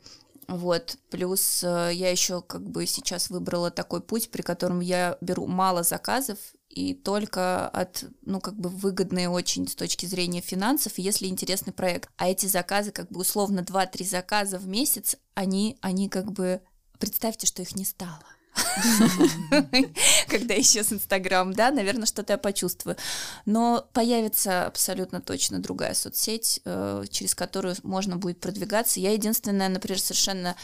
Вот, 0.48 0.96
плюс 1.10 1.64
э, 1.64 1.90
я 1.92 2.10
еще 2.10 2.40
как 2.40 2.62
бы 2.62 2.86
сейчас 2.86 3.30
выбрала 3.30 3.70
такой 3.72 4.00
путь, 4.00 4.30
при 4.30 4.42
котором 4.42 4.78
я 4.80 5.18
беру 5.20 5.46
мало 5.46 5.82
заказов 5.82 6.38
и 6.68 6.94
только 6.94 7.68
от, 7.68 8.04
ну, 8.22 8.40
как 8.40 8.54
бы 8.54 8.68
выгодные 8.68 9.28
очень 9.28 9.66
с 9.66 9.74
точки 9.74 10.06
зрения 10.06 10.40
финансов, 10.40 10.98
если 10.98 11.26
интересный 11.26 11.72
проект. 11.72 12.10
А 12.16 12.28
эти 12.28 12.46
заказы, 12.46 12.92
как 12.92 13.08
бы 13.08 13.20
условно 13.20 13.60
2-3 13.60 14.04
заказа 14.04 14.58
в 14.58 14.68
месяц, 14.68 15.16
они, 15.34 15.78
они 15.80 16.08
как 16.08 16.30
бы, 16.30 16.60
представьте, 16.98 17.46
что 17.46 17.62
их 17.62 17.74
не 17.74 17.84
стало. 17.84 18.22
когда 20.28 20.58
исчез 20.60 20.92
Инстаграм, 20.92 21.52
да, 21.52 21.70
наверное, 21.70 22.06
что-то 22.06 22.34
я 22.34 22.38
почувствую. 22.38 22.96
Но 23.44 23.86
появится 23.92 24.66
абсолютно 24.66 25.20
точно 25.20 25.58
другая 25.58 25.94
соцсеть, 25.94 26.60
э, 26.64 27.04
через 27.10 27.34
которую 27.34 27.76
можно 27.82 28.16
будет 28.16 28.40
продвигаться. 28.40 29.00
Я 29.00 29.12
единственное, 29.12 29.68
например, 29.68 30.00
совершенно 30.00 30.56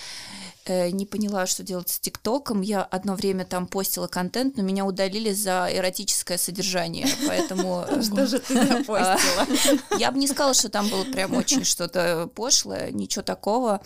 э, 0.67 0.91
не 0.91 1.07
поняла, 1.07 1.47
что 1.47 1.63
делать 1.63 1.89
с 1.89 1.99
ТикТоком. 1.99 2.61
Я 2.61 2.83
одно 2.83 3.15
время 3.15 3.45
там 3.45 3.67
постила 3.67 4.07
контент, 4.07 4.57
но 4.57 4.63
меня 4.63 4.85
удалили 4.85 5.33
за 5.33 5.69
эротическое 5.73 6.39
содержание, 6.39 7.09
поэтому... 7.27 7.85
Э, 7.93 8.03
что 8.03 8.27
же 8.27 8.39
ты 8.39 8.55
запостила? 8.55 9.79
Я 9.99 10.13
бы 10.13 10.19
не 10.19 10.27
сказала, 10.29 10.55
что 10.55 10.69
там 10.69 10.89
было 10.89 11.05
прям 11.05 11.35
очень 11.35 11.65
что-то 11.65 12.31
пошлое, 12.35 12.91
ничего 12.91 13.23
такого. 13.23 13.81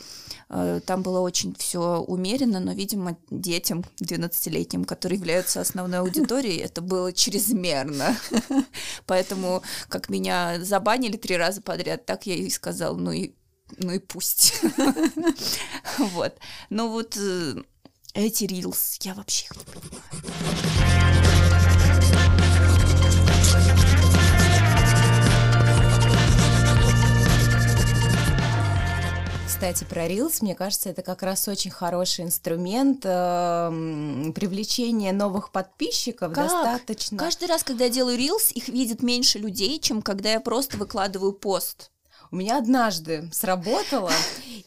Там 0.48 1.02
было 1.02 1.20
очень 1.20 1.54
все 1.56 1.98
умеренно, 2.06 2.60
но, 2.60 2.72
видимо, 2.72 3.16
детям 3.30 3.84
12-летним, 4.00 4.84
которые 4.84 5.18
являются 5.18 5.60
основной 5.60 6.00
аудиторией, 6.00 6.58
это 6.58 6.82
было 6.82 7.12
чрезмерно. 7.12 8.16
Поэтому, 9.06 9.62
как 9.88 10.08
меня 10.08 10.58
забанили 10.60 11.16
три 11.16 11.36
раза 11.36 11.62
подряд, 11.62 12.06
так 12.06 12.26
я 12.26 12.34
и 12.34 12.48
сказала, 12.50 12.96
ну 12.96 13.10
и 13.10 13.32
ну 13.78 13.92
и 13.92 13.98
пусть. 13.98 14.54
Вот. 15.98 16.38
Но 16.68 16.88
вот 16.88 17.16
э, 17.16 17.54
эти 18.14 18.44
рилс, 18.44 18.98
я 19.02 19.14
вообще 19.14 19.46
их 19.46 19.56
не 19.56 19.64
понимаю. 19.64 21.16
кстати, 29.56 29.84
про 29.84 30.06
Reels, 30.06 30.38
мне 30.42 30.54
кажется, 30.54 30.90
это 30.90 31.02
как 31.02 31.22
раз 31.22 31.48
очень 31.48 31.70
хороший 31.70 32.24
инструмент 32.24 33.00
э, 33.04 34.30
привлечения 34.34 35.12
новых 35.12 35.50
подписчиков. 35.50 36.32
Как? 36.34 36.44
Достаточно. 36.44 37.16
Каждый 37.16 37.48
раз, 37.48 37.64
когда 37.64 37.84
я 37.84 37.90
делаю 37.90 38.18
Reels, 38.18 38.52
их 38.52 38.68
видит 38.68 39.02
меньше 39.02 39.38
людей, 39.38 39.80
чем 39.80 40.02
когда 40.02 40.32
я 40.32 40.40
просто 40.40 40.76
выкладываю 40.76 41.32
пост. 41.32 41.90
У 42.30 42.36
меня 42.36 42.58
однажды 42.58 43.28
сработало, 43.32 44.10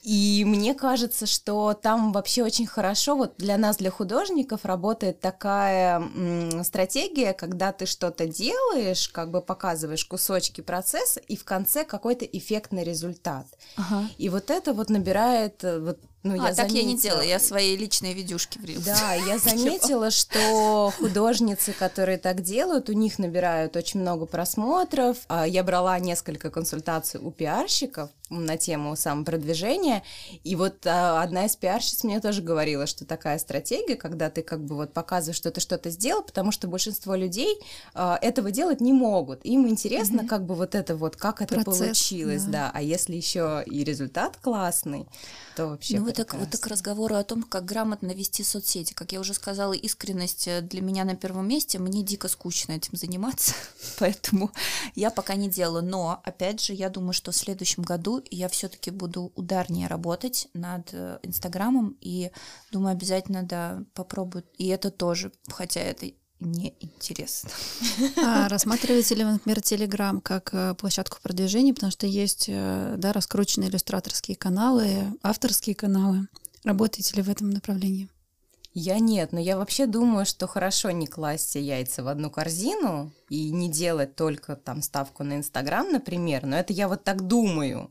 и 0.01 0.43
мне 0.45 0.73
кажется, 0.73 1.25
что 1.25 1.73
там 1.73 2.11
вообще 2.11 2.43
очень 2.43 2.67
хорошо, 2.67 3.15
вот 3.15 3.35
для 3.37 3.57
нас, 3.57 3.77
для 3.77 3.91
художников, 3.91 4.65
работает 4.65 5.19
такая 5.19 5.99
м, 5.99 6.63
стратегия, 6.63 7.33
когда 7.33 7.71
ты 7.71 7.85
что-то 7.85 8.27
делаешь, 8.27 9.09
как 9.09 9.31
бы 9.31 9.41
показываешь 9.41 10.05
кусочки 10.05 10.61
процесса, 10.61 11.19
и 11.19 11.35
в 11.35 11.43
конце 11.43 11.83
какой-то 11.83 12.25
эффектный 12.25 12.83
результат. 12.83 13.45
Ага. 13.75 14.07
И 14.17 14.29
вот 14.29 14.49
это 14.49 14.73
вот 14.73 14.89
набирает 14.89 15.63
э, 15.63 15.79
вот 15.79 15.99
ну, 16.23 16.33
а, 16.33 16.49
я 16.49 16.55
так 16.55 16.69
заметила. 16.69 16.77
я 16.77 16.83
не 16.83 16.97
делаю, 16.97 17.27
я 17.27 17.39
свои 17.39 17.75
личные 17.77 18.13
видюшки 18.13 18.57
в 18.57 18.63
Reels. 18.63 18.83
Да, 18.85 19.13
я 19.13 19.37
заметила, 19.39 20.11
что 20.11 20.93
художницы, 20.97 21.73
которые 21.73 22.17
так 22.17 22.41
делают, 22.41 22.89
у 22.89 22.93
них 22.93 23.19
набирают 23.19 23.75
очень 23.75 24.01
много 24.01 24.25
просмотров. 24.25 25.17
А, 25.27 25.47
я 25.47 25.63
брала 25.63 25.97
несколько 25.99 26.49
консультаций 26.49 27.19
у 27.21 27.31
пиарщиков 27.31 28.09
на 28.29 28.57
тему 28.57 28.95
самопродвижения, 28.95 30.03
и 30.43 30.55
вот 30.55 30.85
а, 30.85 31.21
одна 31.21 31.45
из 31.45 31.55
пиарщиц 31.55 32.03
мне 32.03 32.19
тоже 32.19 32.41
говорила, 32.41 32.85
что 32.85 33.05
такая 33.05 33.39
стратегия, 33.39 33.95
когда 33.95 34.29
ты 34.29 34.41
как 34.41 34.63
бы 34.63 34.75
вот 34.75 34.93
показываешь, 34.93 35.37
что 35.37 35.51
ты 35.51 35.61
что-то 35.61 35.89
сделал, 35.89 36.23
потому 36.23 36.51
что 36.51 36.67
большинство 36.67 37.15
людей 37.15 37.59
а, 37.93 38.17
этого 38.21 38.51
делать 38.51 38.81
не 38.81 38.93
могут. 38.93 39.45
Им 39.45 39.67
интересно, 39.67 40.21
mm-hmm. 40.21 40.27
как 40.27 40.45
бы 40.45 40.55
вот 40.55 40.75
это 40.75 40.95
вот, 40.95 41.15
как 41.15 41.41
это 41.41 41.55
Процесс, 41.55 41.79
получилось, 41.79 42.43
да. 42.43 42.51
да. 42.51 42.71
А 42.73 42.81
если 42.81 43.15
еще 43.15 43.63
и 43.65 43.83
результат 43.83 44.37
классный, 44.37 45.07
то 45.55 45.67
вообще 45.67 45.97
Ну, 45.97 46.05
вот 46.05 46.15
так, 46.15 46.27
прекрасно. 46.27 46.45
вот 46.45 46.51
так 46.51 46.67
разговору 46.67 47.15
о 47.15 47.23
том, 47.23 47.43
как 47.43 47.65
грамотно 47.65 48.11
вести 48.11 48.43
соцсети. 48.43 48.93
Как 48.93 49.11
я 49.11 49.19
уже 49.19 49.33
сказала, 49.33 49.73
искренность 49.73 50.47
э, 50.47 50.61
для 50.61 50.81
меня 50.81 51.03
на 51.03 51.15
первом 51.15 51.47
месте. 51.47 51.79
Мне 51.79 52.03
дико 52.03 52.27
скучно 52.27 52.73
этим 52.73 52.95
заниматься, 52.95 53.53
поэтому 53.99 54.51
я 54.95 55.09
пока 55.09 55.35
не 55.35 55.49
делаю. 55.49 55.83
Но, 55.83 56.21
опять 56.23 56.61
же, 56.61 56.73
я 56.73 56.89
думаю, 56.89 57.13
что 57.13 57.31
в 57.31 57.35
следующем 57.35 57.83
году 57.83 58.18
я 58.29 58.47
все-таки 58.47 58.91
буду 58.91 59.31
ударнее 59.35 59.87
работать 59.87 60.47
над 60.53 60.89
э, 60.93 61.19
Инстаграмом, 61.23 61.97
и 62.01 62.31
думаю, 62.71 62.93
обязательно, 62.93 63.43
да, 63.43 63.83
попробую. 63.93 64.43
И 64.57 64.67
это 64.67 64.91
тоже, 64.91 65.31
хотя 65.49 65.81
это 65.81 66.11
неинтересно. 66.39 67.49
А 68.17 68.47
рассматриваете 68.47 69.15
ли 69.15 69.23
вы, 69.23 69.33
например, 69.33 69.59
Telegram 69.59 70.21
как 70.21 70.53
э, 70.53 70.73
площадку 70.75 71.17
продвижения, 71.21 71.73
потому 71.73 71.91
что 71.91 72.07
есть 72.07 72.45
э, 72.47 72.95
да, 72.97 73.13
раскрученные 73.13 73.69
иллюстраторские 73.69 74.37
каналы, 74.37 75.13
авторские 75.21 75.75
каналы. 75.75 76.27
Работаете 76.63 77.15
ли 77.15 77.21
в 77.21 77.29
этом 77.29 77.49
направлении? 77.49 78.09
Я 78.73 78.99
нет, 78.99 79.31
но 79.31 79.39
я 79.39 79.57
вообще 79.57 79.87
думаю, 79.87 80.25
что 80.25 80.47
хорошо 80.47 80.91
не 80.91 81.07
класть 81.07 81.49
все 81.49 81.61
яйца 81.61 82.03
в 82.03 82.07
одну 82.07 82.29
корзину 82.29 83.11
и 83.29 83.51
не 83.51 83.69
делать 83.69 84.15
только 84.15 84.55
там 84.55 84.81
ставку 84.81 85.23
на 85.23 85.37
Инстаграм, 85.37 85.89
например, 85.91 86.45
но 86.45 86.57
это 86.57 86.73
я 86.73 86.87
вот 86.87 87.03
так 87.03 87.21
думаю. 87.27 87.89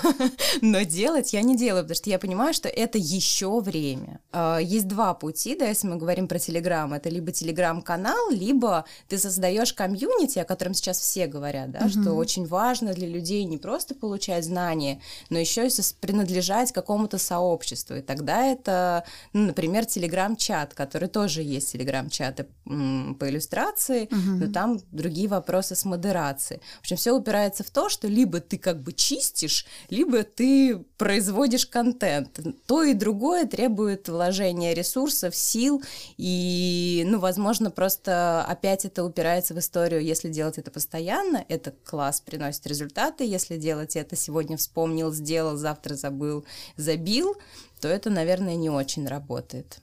Но 0.60 0.82
делать 0.82 1.32
я 1.32 1.42
не 1.42 1.56
делаю, 1.56 1.84
потому 1.84 1.96
что 1.96 2.10
я 2.10 2.18
понимаю, 2.18 2.54
что 2.54 2.68
это 2.68 2.98
еще 2.98 3.60
время. 3.60 4.20
А, 4.32 4.58
есть 4.58 4.86
два 4.86 5.14
пути, 5.14 5.56
да, 5.56 5.66
если 5.66 5.88
мы 5.88 5.96
говорим 5.96 6.28
про 6.28 6.38
Телеграм. 6.38 6.92
Это 6.92 7.08
либо 7.08 7.32
Телеграм-канал, 7.32 8.30
либо 8.30 8.84
ты 9.08 9.18
создаешь 9.18 9.72
комьюнити, 9.72 10.38
о 10.38 10.44
котором 10.44 10.74
сейчас 10.74 10.98
все 10.98 11.26
говорят, 11.26 11.70
да, 11.70 11.88
что 11.88 12.12
очень 12.12 12.46
важно 12.46 12.92
для 12.92 13.08
людей 13.08 13.44
не 13.44 13.58
просто 13.58 13.94
получать 13.94 14.44
знания, 14.44 15.00
но 15.30 15.38
еще 15.38 15.66
и 15.66 15.70
принадлежать 16.00 16.72
какому-то 16.72 17.18
сообществу. 17.18 17.96
И 17.96 18.02
тогда 18.02 18.44
это, 18.46 19.04
ну, 19.32 19.46
например, 19.46 19.86
Телеграм-чат, 19.86 20.74
который 20.74 21.08
тоже 21.08 21.42
есть 21.42 21.72
Телеграм-чаты 21.72 22.46
по 22.64 23.28
иллюстрации, 23.28 24.08
но 24.12 24.50
там 24.50 24.73
другие 24.92 25.28
вопросы 25.28 25.74
с 25.74 25.84
модерацией. 25.84 26.60
В 26.78 26.80
общем, 26.80 26.96
все 26.96 27.12
упирается 27.12 27.64
в 27.64 27.70
то, 27.70 27.88
что 27.88 28.08
либо 28.08 28.40
ты 28.40 28.58
как 28.58 28.82
бы 28.82 28.92
чистишь, 28.92 29.66
либо 29.90 30.22
ты 30.22 30.78
производишь 30.96 31.66
контент. 31.66 32.40
То 32.66 32.82
и 32.82 32.94
другое 32.94 33.46
требует 33.46 34.08
вложения 34.08 34.74
ресурсов, 34.74 35.34
сил, 35.34 35.82
и, 36.16 37.04
ну, 37.06 37.18
возможно, 37.18 37.70
просто 37.70 38.44
опять 38.44 38.84
это 38.84 39.04
упирается 39.04 39.54
в 39.54 39.58
историю, 39.58 40.02
если 40.02 40.28
делать 40.28 40.58
это 40.58 40.70
постоянно, 40.70 41.44
это 41.48 41.72
класс, 41.84 42.20
приносит 42.20 42.66
результаты, 42.66 43.24
если 43.24 43.56
делать 43.56 43.96
это 43.96 44.16
сегодня 44.16 44.56
вспомнил, 44.56 45.12
сделал, 45.12 45.56
завтра 45.56 45.94
забыл, 45.94 46.44
забил, 46.76 47.36
то 47.80 47.88
это, 47.88 48.10
наверное, 48.10 48.56
не 48.56 48.70
очень 48.70 49.06
работает. 49.06 49.80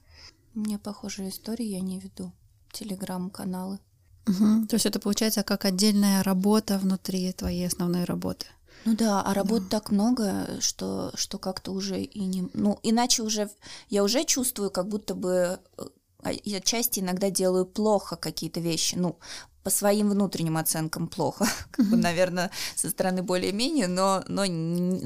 У 0.53 0.59
меня 0.59 0.79
похожая 0.79 1.29
история, 1.29 1.65
я 1.65 1.79
не 1.79 1.99
веду 1.99 2.31
телеграм-каналы. 2.71 3.79
Угу. 4.27 4.67
То 4.67 4.75
есть 4.75 4.85
это 4.85 4.99
получается 4.99 5.43
как 5.43 5.65
отдельная 5.65 6.23
работа 6.23 6.77
внутри 6.77 7.31
твоей 7.33 7.67
основной 7.67 8.03
работы. 8.03 8.45
Ну 8.85 8.95
да, 8.95 9.21
а 9.21 9.33
работ 9.33 9.63
да. 9.63 9.79
так 9.79 9.91
много, 9.91 10.47
что, 10.59 11.11
что 11.15 11.37
как-то 11.37 11.71
уже 11.71 12.01
и 12.01 12.25
не... 12.25 12.49
Ну, 12.53 12.79
иначе 12.83 13.21
уже... 13.21 13.49
Я 13.89 14.03
уже 14.03 14.25
чувствую, 14.25 14.71
как 14.71 14.87
будто 14.87 15.13
бы 15.13 15.59
э, 15.77 15.83
а, 16.23 16.31
я 16.43 16.57
отчасти 16.57 16.99
иногда 16.99 17.29
делаю 17.29 17.65
плохо 17.65 18.15
какие-то 18.15 18.59
вещи. 18.59 18.95
Ну, 18.95 19.17
по 19.63 19.69
своим 19.69 20.09
внутренним 20.09 20.57
оценкам 20.57 21.07
плохо, 21.07 21.47
как 21.71 21.85
бы, 21.87 21.97
наверное, 21.97 22.51
со 22.75 22.89
стороны 22.89 23.21
более-менее, 23.21 23.87
но, 23.87 24.23
но 24.27 24.43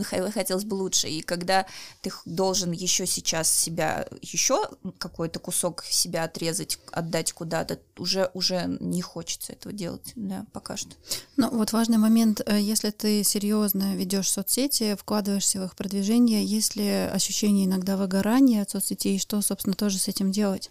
хотелось 0.04 0.64
бы 0.64 0.76
лучше. 0.76 1.08
И 1.08 1.22
когда 1.22 1.66
ты 2.02 2.12
должен 2.26 2.72
еще 2.72 3.06
сейчас 3.06 3.52
себя, 3.52 4.08
еще 4.22 4.70
какой-то 4.98 5.40
кусок 5.40 5.84
себя 5.84 6.24
отрезать, 6.24 6.80
отдать 6.92 7.34
куда-то, 7.34 7.80
уже, 7.98 8.30
уже 8.34 8.78
не 8.80 9.02
хочется 9.02 9.54
этого 9.54 9.74
делать, 9.74 10.14
да, 10.16 10.46
пока 10.54 10.78
что. 10.78 10.92
Ну, 11.38 11.50
вот 11.50 11.74
важный 11.74 11.98
момент, 11.98 12.42
э, 12.46 12.60
если 12.60 12.92
ты 12.92 13.24
серьезно 13.24 13.96
ведешь 13.96 14.30
соцсети, 14.30 14.96
вкладываешься 14.96 15.60
в 15.60 15.66
их 15.66 15.76
продвижение, 15.76 16.46
есть 16.46 16.76
ли 16.76 16.90
ощущение 16.90 17.66
иногда 17.66 17.98
выгорания 17.98 18.62
от 18.62 18.70
соцсетей, 18.70 19.20
что, 19.20 19.42
собственно, 19.42 19.76
тоже 19.76 20.00
с 20.00 20.08
этим 20.08 20.32
делать? 20.32 20.70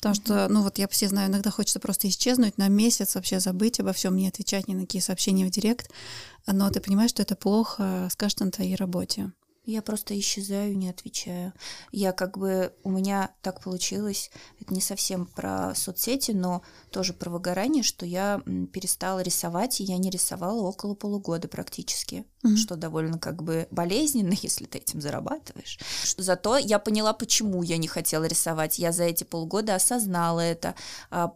Потому 0.00 0.14
что, 0.14 0.48
ну 0.48 0.62
вот 0.62 0.78
я 0.78 0.88
все 0.88 1.08
знаю, 1.08 1.28
иногда 1.28 1.50
хочется 1.50 1.78
просто 1.78 2.08
исчезнуть 2.08 2.56
на 2.56 2.68
месяц, 2.68 3.14
вообще 3.14 3.38
забыть 3.38 3.80
обо 3.80 3.92
всем, 3.92 4.16
не 4.16 4.28
отвечать 4.28 4.66
ни 4.66 4.74
на 4.74 4.82
какие 4.82 5.02
сообщения 5.02 5.44
в 5.44 5.50
директ. 5.50 5.90
Но 6.46 6.70
ты 6.70 6.80
понимаешь, 6.80 7.10
что 7.10 7.22
это 7.22 7.36
плохо 7.36 8.08
скажет 8.10 8.40
на 8.40 8.50
твоей 8.50 8.76
работе. 8.76 9.30
Я 9.70 9.82
просто 9.82 10.18
исчезаю, 10.18 10.76
не 10.76 10.88
отвечаю. 10.88 11.52
Я 11.92 12.12
как 12.12 12.36
бы, 12.36 12.74
у 12.82 12.90
меня 12.90 13.30
так 13.40 13.60
получилось, 13.62 14.30
это 14.60 14.74
не 14.74 14.80
совсем 14.80 15.26
про 15.26 15.74
соцсети, 15.76 16.32
но 16.32 16.62
тоже 16.90 17.12
про 17.12 17.30
выгорание, 17.30 17.84
что 17.84 18.04
я 18.04 18.40
перестала 18.72 19.20
рисовать, 19.20 19.80
и 19.80 19.84
я 19.84 19.98
не 19.98 20.10
рисовала 20.10 20.60
около 20.62 20.94
полугода 20.94 21.46
практически. 21.46 22.24
mm-hmm. 22.44 22.56
что 22.56 22.76
довольно 22.76 23.18
как 23.18 23.42
бы 23.42 23.68
болезненно, 23.70 24.34
если 24.42 24.64
ты 24.64 24.78
этим 24.78 25.00
зарабатываешь. 25.00 25.78
Зато 26.16 26.56
я 26.58 26.78
поняла, 26.78 27.12
почему 27.12 27.62
я 27.62 27.76
не 27.76 27.88
хотела 27.88 28.24
рисовать. 28.24 28.78
Я 28.78 28.92
за 28.92 29.04
эти 29.04 29.24
полгода 29.24 29.74
осознала 29.74 30.40
это, 30.40 30.74
а, 31.10 31.34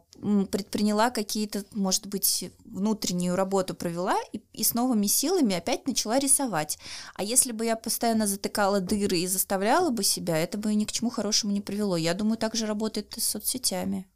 предприняла 0.50 1.10
какие-то, 1.10 1.64
может 1.72 2.06
быть, 2.06 2.50
внутреннюю 2.64 3.36
работу 3.36 3.74
провела 3.74 4.16
и, 4.32 4.42
и 4.52 4.64
с 4.64 4.74
новыми 4.74 5.06
силами 5.06 5.56
опять 5.56 5.86
начала 5.86 6.18
рисовать. 6.18 6.78
А 7.14 7.22
если 7.22 7.52
бы 7.52 7.64
я 7.64 7.76
постоянно 7.76 8.26
затыкала 8.26 8.80
дыры 8.80 9.18
и 9.18 9.26
заставляла 9.26 9.90
бы 9.90 10.02
себя, 10.04 10.36
это 10.38 10.58
бы 10.58 10.74
ни 10.74 10.84
к 10.84 10.92
чему 10.92 11.10
хорошему 11.10 11.52
не 11.52 11.60
привело. 11.60 11.96
Я 11.96 12.14
думаю, 12.14 12.38
так 12.38 12.54
же 12.54 12.66
работает 12.66 13.16
и 13.16 13.20
с 13.20 13.28
соцсетями. 13.28 14.06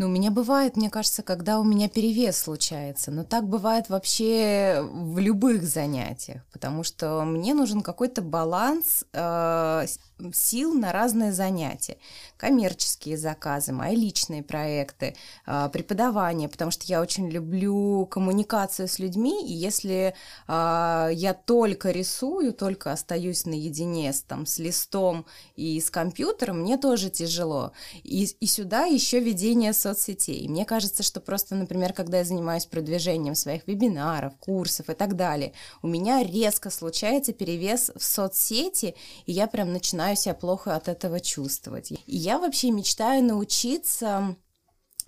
Ну, 0.00 0.06
у 0.06 0.08
меня 0.08 0.30
бывает, 0.30 0.78
мне 0.78 0.88
кажется, 0.88 1.22
когда 1.22 1.60
у 1.60 1.62
меня 1.62 1.86
перевес 1.86 2.38
случается, 2.38 3.10
но 3.10 3.22
так 3.22 3.46
бывает 3.46 3.90
вообще 3.90 4.80
в 4.80 5.18
любых 5.18 5.62
занятиях, 5.64 6.40
потому 6.54 6.84
что 6.84 7.22
мне 7.26 7.52
нужен 7.52 7.82
какой-то 7.82 8.22
баланс 8.22 9.04
э, 9.12 9.84
сил 10.32 10.72
на 10.72 10.92
разные 10.92 11.32
занятия. 11.32 11.98
Коммерческие 12.38 13.18
заказы, 13.18 13.74
мои 13.74 13.94
личные 13.94 14.42
проекты, 14.42 15.16
э, 15.46 15.68
преподавание, 15.70 16.48
потому 16.48 16.70
что 16.70 16.84
я 16.86 17.02
очень 17.02 17.28
люблю 17.28 18.06
коммуникацию 18.06 18.88
с 18.88 18.98
людьми, 18.98 19.46
и 19.46 19.52
если 19.52 20.14
э, 20.48 21.10
я 21.12 21.34
только 21.34 21.90
рисую, 21.90 22.54
только 22.54 22.92
остаюсь 22.92 23.44
наедине 23.44 24.14
с, 24.14 24.22
там, 24.22 24.46
с 24.46 24.58
листом 24.58 25.26
и 25.56 25.78
с 25.78 25.90
компьютером, 25.90 26.60
мне 26.60 26.78
тоже 26.78 27.10
тяжело. 27.10 27.72
И, 28.02 28.24
и 28.40 28.46
сюда 28.46 28.86
еще 28.86 29.20
ведение 29.20 29.74
со 29.74 29.89
соцсетей. 29.90 30.46
Мне 30.48 30.64
кажется, 30.64 31.02
что 31.02 31.20
просто, 31.20 31.54
например, 31.54 31.92
когда 31.92 32.18
я 32.18 32.24
занимаюсь 32.24 32.66
продвижением 32.66 33.34
своих 33.34 33.66
вебинаров, 33.66 34.36
курсов 34.38 34.88
и 34.88 34.94
так 34.94 35.16
далее, 35.16 35.52
у 35.82 35.88
меня 35.88 36.22
резко 36.22 36.70
случается 36.70 37.32
перевес 37.32 37.90
в 37.96 38.02
соцсети, 38.02 38.94
и 39.26 39.32
я 39.32 39.46
прям 39.46 39.72
начинаю 39.72 40.16
себя 40.16 40.34
плохо 40.34 40.76
от 40.76 40.88
этого 40.88 41.20
чувствовать. 41.20 41.90
И 41.90 41.98
я 42.06 42.38
вообще 42.38 42.70
мечтаю 42.70 43.24
научиться 43.24 44.36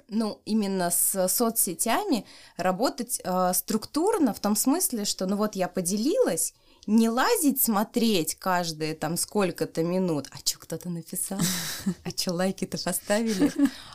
ну, 0.09 0.41
именно 0.45 0.91
с 0.91 1.29
соцсетями 1.29 2.27
работать 2.57 3.21
э, 3.23 3.53
структурно 3.55 4.35
в 4.35 4.41
том 4.41 4.57
смысле, 4.57 5.05
что, 5.05 5.27
ну 5.27 5.37
вот 5.37 5.55
я 5.55 5.69
поделилась, 5.69 6.55
не 6.87 7.09
лазить, 7.09 7.62
смотреть 7.62 8.35
каждые 8.35 8.95
там 8.95 9.17
сколько-то 9.17 9.83
минут, 9.83 10.27
а 10.33 10.39
что 10.45 10.59
кто-то 10.59 10.89
написал, 10.89 11.39
а 12.05 12.11
что 12.11 12.33
лайки-то 12.33 12.77
поставили, 12.83 13.53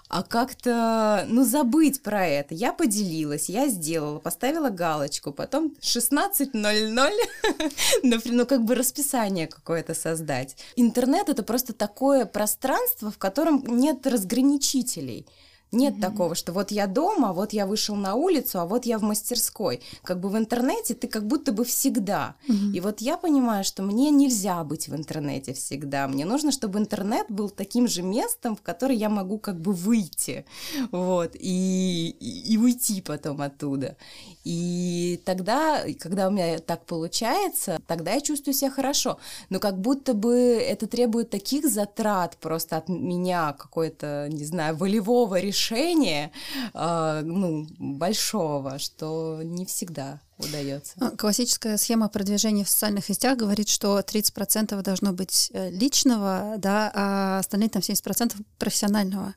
а 0.07 0.23
как-то, 0.23 1.25
ну, 1.27 1.43
забыть 1.43 2.01
про 2.01 2.25
это. 2.25 2.53
Я 2.53 2.71
поделилась, 2.71 3.49
я 3.49 3.67
сделала, 3.67 4.19
поставила 4.19 4.69
галочку, 4.69 5.33
потом 5.33 5.75
16.00, 5.81 7.11
ну, 8.03 8.45
как 8.45 8.63
бы 8.63 8.75
расписание 8.75 9.47
какое-то 9.47 9.93
создать. 9.93 10.55
Интернет— 10.77 11.27
это 11.29 11.43
просто 11.43 11.73
такое 11.73 12.25
пространство, 12.25 13.11
в 13.11 13.17
котором 13.17 13.63
нет 13.65 14.07
разграничителей. 14.07 15.27
Нет 15.71 15.95
mm-hmm. 15.95 16.01
такого, 16.01 16.35
что 16.35 16.53
вот 16.53 16.71
я 16.71 16.87
дома, 16.87 17.33
вот 17.33 17.51
я 17.51 17.65
вышел 17.65 17.95
на 17.95 18.15
улицу, 18.15 18.59
а 18.59 18.65
вот 18.65 18.85
я 18.85 18.97
в 18.97 19.01
мастерской. 19.01 19.81
Как 20.03 20.19
бы 20.19 20.29
в 20.29 20.37
интернете 20.37 20.93
ты 20.93 21.07
как 21.07 21.27
будто 21.27 21.51
бы 21.51 21.65
всегда. 21.65 22.35
Mm-hmm. 22.47 22.73
И 22.73 22.79
вот 22.79 23.01
я 23.01 23.17
понимаю, 23.17 23.65
что 23.65 23.83
мне 23.83 24.09
нельзя 24.09 24.63
быть 24.63 24.87
в 24.87 24.95
интернете 24.95 25.53
всегда. 25.53 26.07
Мне 26.07 26.25
нужно, 26.25 26.51
чтобы 26.53 26.79
интернет 26.79 27.27
был 27.29 27.49
таким 27.49 27.87
же 27.87 28.01
местом, 28.01 28.55
в 28.55 28.61
которое 28.61 28.95
я 28.95 29.09
могу 29.09 29.39
как 29.39 29.59
бы 29.59 29.73
выйти, 29.73 30.45
вот, 30.91 31.35
и, 31.35 32.15
и, 32.19 32.53
и 32.53 32.57
уйти 32.57 33.01
потом 33.01 33.41
оттуда. 33.41 33.97
И 34.45 35.21
тогда, 35.25 35.83
когда 35.99 36.29
у 36.29 36.31
меня 36.31 36.59
так 36.59 36.85
получается, 36.85 37.79
тогда 37.87 38.13
я 38.13 38.21
чувствую 38.21 38.53
себя 38.53 38.71
хорошо. 38.71 39.19
Но 39.49 39.59
как 39.59 39.77
будто 39.77 40.13
бы 40.13 40.33
это 40.33 40.87
требует 40.87 41.29
таких 41.29 41.69
затрат 41.69 42.37
просто 42.37 42.77
от 42.77 42.87
меня, 42.87 43.51
какой-то, 43.51 44.29
не 44.31 44.45
знаю, 44.45 44.77
волевого 44.77 45.37
решения, 45.37 45.56
решения, 45.57 46.31
э, 46.73 47.21
ну, 47.23 47.67
большого, 47.79 48.79
что 48.79 49.41
не 49.43 49.65
всегда 49.65 50.21
удается. 50.37 50.93
А, 50.99 51.11
классическая 51.11 51.77
схема 51.77 52.09
продвижения 52.09 52.63
в 52.63 52.69
социальных 52.69 53.05
сетях 53.05 53.37
говорит, 53.37 53.69
что 53.69 53.99
30% 53.99 54.81
должно 54.81 55.13
быть 55.13 55.49
э, 55.53 55.69
личного, 55.69 56.55
да, 56.57 56.91
а 56.93 57.39
остальные 57.39 57.69
там 57.69 57.81
70% 57.81 58.35
профессионального. 58.57 59.33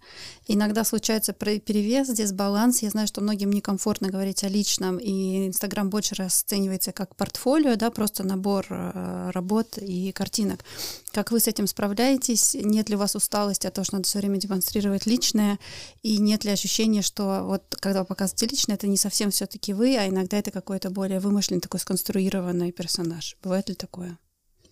Иногда 0.46 0.84
случается 0.84 1.32
перевес, 1.32 2.08
здесь 2.08 2.32
баланс. 2.32 2.82
Я 2.82 2.90
знаю, 2.90 3.06
что 3.06 3.20
многим 3.20 3.50
некомфортно 3.50 4.08
говорить 4.08 4.44
о 4.44 4.48
личном, 4.48 4.98
и 4.98 5.48
Инстаграм 5.48 5.88
больше 5.88 6.14
расценивается 6.16 6.92
как 6.92 7.16
портфолио, 7.16 7.76
да, 7.76 7.90
просто 7.90 8.24
набор 8.24 8.66
э, 8.68 9.30
работ 9.32 9.78
и 9.78 10.12
картинок. 10.12 10.64
Как 11.12 11.32
вы 11.32 11.40
с 11.40 11.48
этим 11.48 11.66
справляетесь? 11.66 12.54
Нет 12.54 12.88
ли 12.88 12.96
у 12.96 12.98
вас 12.98 13.16
усталости 13.16 13.66
от 13.66 13.74
того, 13.74 13.84
что 13.84 13.96
надо 13.96 14.06
все 14.06 14.18
время 14.18 14.38
демонстрировать 14.38 15.06
личное? 15.06 15.58
И 16.02 16.18
нет 16.18 16.44
ли 16.44 16.50
ощущения, 16.50 17.02
что 17.02 17.42
вот 17.44 17.62
когда 17.80 18.00
вы 18.00 18.06
показываете 18.06 18.46
личное, 18.46 18.74
это 18.76 18.86
не 18.86 18.96
совсем 18.96 19.30
все-таки 19.30 19.72
вы, 19.72 19.96
а 19.96 20.08
иногда 20.08 20.38
это 20.38 20.50
какой-то 20.90 20.94
более 20.94 21.20
вымышленный, 21.20 21.60
такой 21.60 21.80
сконструированный 21.80 22.72
персонаж. 22.72 23.36
Бывает 23.42 23.68
ли 23.68 23.74
такое? 23.74 24.18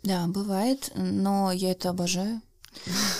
Да, 0.02 0.26
бывает, 0.26 0.92
но 0.94 1.52
я 1.52 1.70
это 1.70 1.90
обожаю. 1.90 2.40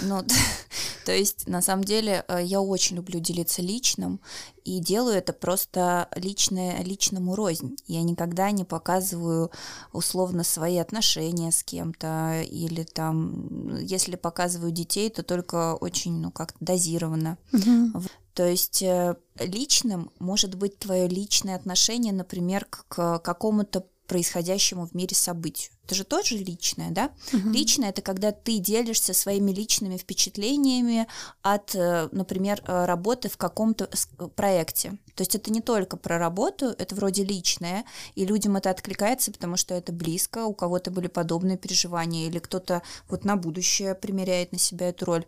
Ну, 0.02 0.22
то 1.04 1.12
есть, 1.12 1.48
на 1.48 1.62
самом 1.62 1.84
деле, 1.84 2.24
э, 2.28 2.42
я 2.44 2.61
очень 2.61 2.96
люблю 2.96 3.20
делиться 3.20 3.62
личным, 3.62 4.20
и 4.64 4.80
делаю 4.80 5.16
это 5.16 5.32
просто 5.32 6.08
личное, 6.16 6.82
личному 6.84 7.34
рознь. 7.34 7.76
Я 7.87 8.02
никогда 8.02 8.50
не 8.50 8.64
показываю 8.64 9.50
условно 9.92 10.44
свои 10.44 10.78
отношения 10.78 11.50
с 11.50 11.62
кем-то, 11.62 12.42
или 12.42 12.84
там, 12.84 13.78
если 13.80 14.16
показываю 14.16 14.72
детей, 14.72 15.11
то 15.11 15.22
только 15.22 15.74
очень, 15.74 16.20
ну, 16.20 16.30
как-то 16.30 16.58
дозированно. 16.61 17.38
Угу. 17.52 18.02
То 18.38 18.46
есть 18.46 18.83
э, 18.85 19.16
личным 19.40 20.12
может 20.20 20.55
быть 20.55 20.79
твое 20.79 21.09
личное 21.09 21.57
отношение, 21.57 22.12
например, 22.12 22.66
к 22.66 23.18
какому-то 23.18 23.85
происходящему 24.07 24.87
в 24.87 24.94
мире 24.94 25.16
событию. 25.16 25.72
Это 25.85 25.96
же 25.96 26.05
тоже 26.05 26.37
личное, 26.37 26.92
да? 26.92 27.11
Угу. 27.33 27.51
Личное 27.51 27.88
это 27.88 28.01
когда 28.01 28.31
ты 28.31 28.59
делишься 28.59 29.12
своими 29.12 29.51
личными 29.51 29.96
впечатлениями 29.96 31.09
от, 31.42 31.74
э, 31.74 32.09
например, 32.12 32.62
э, 32.64 32.85
работы 32.85 33.29
в 33.29 33.37
каком-то 33.37 33.90
проекте. 34.37 34.90
То 35.16 35.22
есть 35.22 35.35
это 35.35 35.51
не 35.51 35.61
только 35.61 35.96
про 35.96 36.18
работу, 36.18 36.66
это 36.66 36.94
вроде 36.94 37.24
личное, 37.24 37.85
и 38.14 38.24
людям 38.24 38.57
это 38.57 38.70
откликается, 38.70 39.33
потому 39.33 39.57
что 39.57 39.74
это 39.74 39.90
близко, 39.90 40.44
у 40.44 40.55
кого-то 40.55 40.92
были 40.92 41.09
подобные 41.09 41.59
переживания, 41.59 42.29
или 42.29 42.38
кто-то 42.38 42.83
вот 43.09 43.24
на 43.24 43.35
будущее 43.35 43.96
примеряет 43.96 44.53
на 44.53 44.59
себя 44.59 44.90
эту 44.90 45.07
роль 45.07 45.27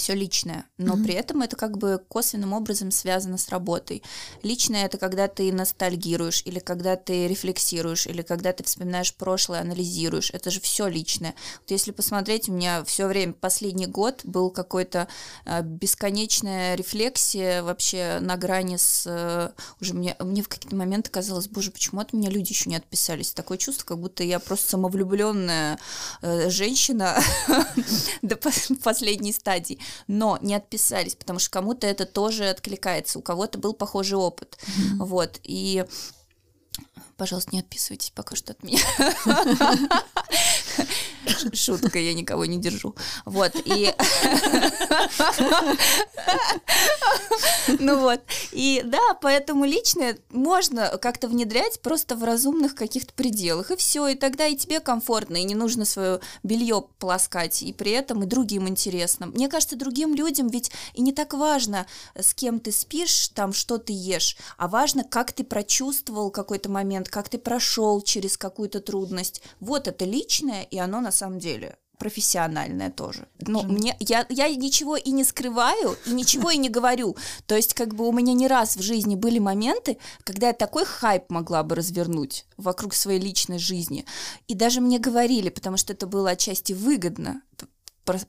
все 0.00 0.14
личное, 0.14 0.64
но 0.78 0.94
mm-hmm. 0.94 1.04
при 1.04 1.14
этом 1.14 1.42
это 1.42 1.56
как 1.56 1.78
бы 1.78 2.00
косвенным 2.08 2.52
образом 2.52 2.90
связано 2.90 3.38
с 3.38 3.50
работой. 3.50 4.02
Личное 4.42 4.86
это 4.86 4.98
когда 4.98 5.28
ты 5.28 5.52
ностальгируешь, 5.52 6.42
или 6.46 6.58
когда 6.58 6.96
ты 6.96 7.28
рефлексируешь, 7.28 8.06
или 8.06 8.22
когда 8.22 8.52
ты 8.52 8.64
вспоминаешь 8.64 9.14
прошлое, 9.14 9.60
анализируешь. 9.60 10.30
Это 10.30 10.50
же 10.50 10.60
все 10.60 10.86
личное. 10.86 11.34
Вот 11.60 11.70
если 11.70 11.90
посмотреть, 11.90 12.48
у 12.48 12.52
меня 12.52 12.82
все 12.84 13.06
время 13.06 13.34
последний 13.34 13.86
год 13.86 14.22
был 14.24 14.50
какой-то 14.50 15.06
э, 15.44 15.62
бесконечная 15.62 16.76
рефлексия 16.76 17.62
вообще 17.62 18.18
на 18.20 18.36
грани 18.36 18.76
с 18.76 19.04
э, 19.06 19.50
уже 19.80 19.94
мне 19.94 20.16
мне 20.18 20.42
в 20.42 20.48
какие-то 20.48 20.76
моменты 20.76 21.10
казалось, 21.10 21.48
боже, 21.48 21.70
почему 21.70 22.00
от 22.00 22.12
меня 22.12 22.30
люди 22.30 22.52
еще 22.52 22.70
не 22.70 22.76
отписались? 22.76 23.32
Такое 23.32 23.58
чувство, 23.58 23.84
как 23.84 23.98
будто 23.98 24.24
я 24.24 24.38
просто 24.38 24.70
самовлюбленная 24.70 25.78
э, 26.22 26.48
женщина 26.48 27.22
до 28.22 28.36
последней 28.82 29.32
стадии 29.32 29.59
стадий, 29.60 29.78
но 30.06 30.38
не 30.40 30.54
отписались, 30.54 31.14
потому 31.14 31.38
что 31.38 31.50
кому-то 31.50 31.86
это 31.86 32.06
тоже 32.06 32.48
откликается, 32.48 33.18
у 33.18 33.22
кого-то 33.22 33.58
был 33.58 33.74
похожий 33.74 34.18
опыт. 34.18 34.58
Mm-hmm. 34.62 35.04
Вот, 35.04 35.40
и 35.42 35.84
пожалуйста, 37.16 37.50
не 37.52 37.60
отписывайтесь 37.60 38.10
пока 38.10 38.36
что 38.36 38.52
от 38.52 38.62
меня. 38.62 38.80
Шутка, 41.52 41.98
я 41.98 42.14
никого 42.14 42.44
не 42.44 42.58
держу. 42.58 42.94
Вот, 43.24 43.52
и... 43.64 43.94
Ну 47.78 47.98
вот, 48.00 48.20
и 48.52 48.82
да, 48.84 49.14
поэтому 49.20 49.64
личное 49.64 50.18
можно 50.30 50.98
как-то 50.98 51.28
внедрять 51.28 51.80
просто 51.80 52.16
в 52.16 52.24
разумных 52.24 52.74
каких-то 52.74 53.12
пределах, 53.12 53.70
и 53.70 53.76
все, 53.76 54.08
и 54.08 54.14
тогда 54.14 54.46
и 54.46 54.56
тебе 54.56 54.80
комфортно, 54.80 55.36
и 55.36 55.44
не 55.44 55.54
нужно 55.54 55.84
свое 55.84 56.20
белье 56.42 56.84
полоскать, 56.98 57.62
и 57.62 57.72
при 57.72 57.92
этом 57.92 58.22
и 58.22 58.26
другим 58.26 58.68
интересно. 58.68 59.26
Мне 59.26 59.48
кажется, 59.48 59.76
другим 59.76 60.14
людям 60.14 60.48
ведь 60.48 60.72
и 60.94 61.02
не 61.02 61.12
так 61.12 61.32
важно, 61.32 61.86
с 62.18 62.34
кем 62.34 62.60
ты 62.60 62.72
спишь, 62.72 63.28
там, 63.28 63.52
что 63.52 63.78
ты 63.78 63.92
ешь, 63.92 64.36
а 64.56 64.68
важно, 64.68 65.04
как 65.04 65.32
ты 65.32 65.44
прочувствовал 65.44 66.30
какой-то 66.30 66.70
момент, 66.70 67.08
как 67.08 67.28
ты 67.28 67.38
прошел 67.38 68.00
через 68.00 68.36
какую-то 68.36 68.80
трудность. 68.80 69.42
Вот 69.60 69.88
это 69.88 70.04
личное, 70.04 70.59
и 70.62 70.78
оно 70.78 71.00
на 71.00 71.12
самом 71.12 71.38
деле 71.38 71.76
профессиональная 72.00 72.90
тоже. 72.90 73.28
Ну, 73.40 73.62
мне, 73.62 73.94
я, 74.00 74.26
я 74.30 74.48
ничего 74.48 74.96
и 74.96 75.10
не 75.10 75.22
скрываю, 75.22 75.96
и 76.06 76.10
ничего 76.12 76.50
и 76.50 76.56
не 76.56 76.70
говорю. 76.70 77.16
То 77.46 77.54
есть, 77.54 77.74
как 77.74 77.94
бы 77.94 78.08
у 78.08 78.12
меня 78.12 78.32
не 78.32 78.48
раз 78.48 78.76
в 78.76 78.82
жизни 78.82 79.14
были 79.14 79.38
моменты, 79.38 79.98
когда 80.24 80.48
я 80.48 80.52
такой 80.54 80.86
хайп 80.86 81.28
могла 81.28 81.62
бы 81.62 81.76
развернуть 81.76 82.46
вокруг 82.56 82.94
своей 82.94 83.20
личной 83.20 83.58
жизни. 83.58 84.06
И 84.48 84.54
даже 84.54 84.80
мне 84.80 84.98
говорили, 84.98 85.50
потому 85.50 85.76
что 85.76 85.92
это 85.92 86.06
было 86.06 86.30
отчасти 86.30 86.72
выгодно, 86.72 87.42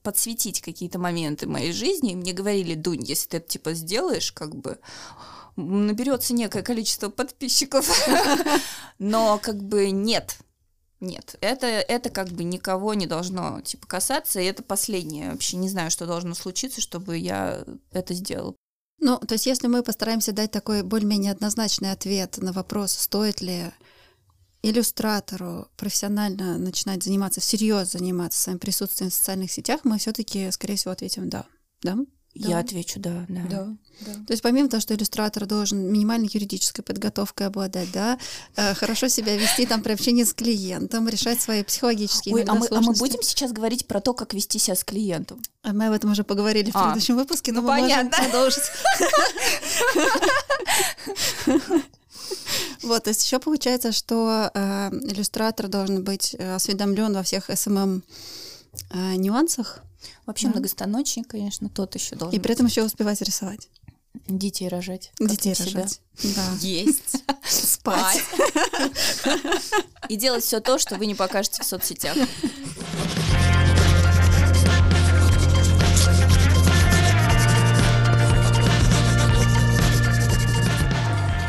подсветить 0.03 0.61
какие-то 0.61 0.99
моменты 0.99 1.47
моей 1.47 1.71
жизни, 1.71 2.11
и 2.11 2.15
мне 2.15 2.33
говорили, 2.33 2.75
Дунь, 2.75 3.03
если 3.03 3.29
ты 3.29 3.37
это 3.37 3.47
типа 3.47 3.73
сделаешь, 3.73 4.31
как 4.33 4.53
бы 4.53 4.79
наберется 5.55 6.33
некое 6.33 6.61
количество 6.61 7.09
подписчиков, 7.09 7.89
но 8.99 9.39
как 9.41 9.63
бы 9.63 9.91
нет, 9.91 10.37
нет, 11.01 11.35
это, 11.41 11.65
это 11.65 12.09
как 12.09 12.29
бы 12.29 12.43
никого 12.43 12.93
не 12.93 13.07
должно 13.07 13.59
типа 13.61 13.87
касаться, 13.87 14.39
и 14.39 14.45
это 14.45 14.61
последнее. 14.61 15.31
Вообще 15.31 15.57
не 15.57 15.67
знаю, 15.67 15.91
что 15.91 16.05
должно 16.05 16.35
случиться, 16.35 16.79
чтобы 16.79 17.17
я 17.17 17.65
это 17.91 18.13
сделал. 18.13 18.55
Ну, 18.99 19.17
то 19.17 19.33
есть 19.33 19.47
если 19.47 19.67
мы 19.67 19.81
постараемся 19.81 20.31
дать 20.31 20.51
такой 20.51 20.83
более-менее 20.83 21.31
однозначный 21.31 21.91
ответ 21.91 22.37
на 22.37 22.53
вопрос, 22.53 22.91
стоит 22.91 23.41
ли 23.41 23.71
иллюстратору 24.61 25.67
профессионально 25.75 26.59
начинать 26.59 27.03
заниматься, 27.03 27.41
всерьез 27.41 27.91
заниматься 27.91 28.39
своим 28.39 28.59
присутствием 28.59 29.09
в 29.09 29.13
социальных 29.13 29.51
сетях, 29.51 29.81
мы 29.83 29.97
все-таки, 29.97 30.51
скорее 30.51 30.75
всего, 30.75 30.91
ответим 30.91 31.29
да. 31.29 31.45
Да? 31.81 31.97
Да. 32.33 32.49
Я 32.49 32.59
отвечу 32.59 32.99
да, 32.99 33.25
да. 33.27 33.41
да. 33.49 33.67
да. 34.01 34.13
То 34.13 34.31
есть 34.31 34.41
помимо 34.41 34.69
того, 34.69 34.79
что 34.79 34.95
иллюстратор 34.95 35.45
должен 35.45 35.91
минимальной 35.91 36.29
юридической 36.31 36.81
подготовкой 36.81 37.47
обладать, 37.47 37.91
да, 37.91 38.17
э, 38.55 38.73
хорошо 38.73 39.09
себя 39.09 39.35
вести 39.35 39.65
там 39.65 39.83
при 39.83 39.91
общении 39.91 40.23
с 40.23 40.33
клиентом, 40.33 41.09
решать 41.09 41.41
свои 41.41 41.63
психологические 41.63 42.35
Ой, 42.35 42.43
а 42.43 42.53
мы, 42.55 42.67
а 42.71 42.81
мы 42.81 42.93
будем 42.93 43.21
сейчас 43.21 43.51
говорить 43.51 43.85
про 43.85 43.99
то, 43.99 44.13
как 44.13 44.33
вести 44.33 44.59
себя 44.59 44.75
с 44.75 44.83
клиентом? 44.85 45.41
А 45.63 45.73
мы 45.73 45.87
об 45.87 45.93
этом 45.93 46.11
уже 46.11 46.23
поговорили 46.23 46.71
в 46.71 46.75
а. 46.75 46.85
предыдущем 46.85 47.17
выпуске, 47.17 47.51
но 47.51 47.61
ну, 47.61 47.67
мы 47.67 47.79
понятно. 47.81 48.17
можем 48.17 48.31
продолжить. 48.31 48.63
Вот, 52.83 53.03
то 53.03 53.09
есть 53.11 53.23
еще 53.23 53.39
получается, 53.39 53.91
что 53.91 54.49
э, 54.53 54.89
иллюстратор 54.89 55.67
должен 55.67 56.03
быть 56.03 56.35
э, 56.37 56.55
осведомлен 56.55 57.13
во 57.13 57.21
всех 57.21 57.49
SMM 57.53 58.01
э, 58.89 59.15
нюансах, 59.17 59.83
Вообще 60.25 60.47
да. 60.47 60.53
многостаночник, 60.53 61.27
конечно, 61.27 61.69
тот 61.69 61.95
еще 61.95 62.15
должен. 62.15 62.37
И 62.37 62.41
при 62.41 62.53
этом 62.53 62.65
еще 62.65 62.83
успевать 62.83 63.21
рисовать. 63.21 63.69
Детей 64.27 64.67
рожать. 64.67 65.11
Детей 65.19 65.53
рожать. 65.53 66.01
Да. 66.23 66.53
Есть. 66.61 67.23
Спать. 67.43 68.21
И 70.09 70.15
делать 70.15 70.43
все 70.43 70.59
то, 70.59 70.77
что 70.77 70.95
вы 70.95 71.05
не 71.05 71.15
покажете 71.15 71.63
в 71.63 71.65
соцсетях. 71.65 72.15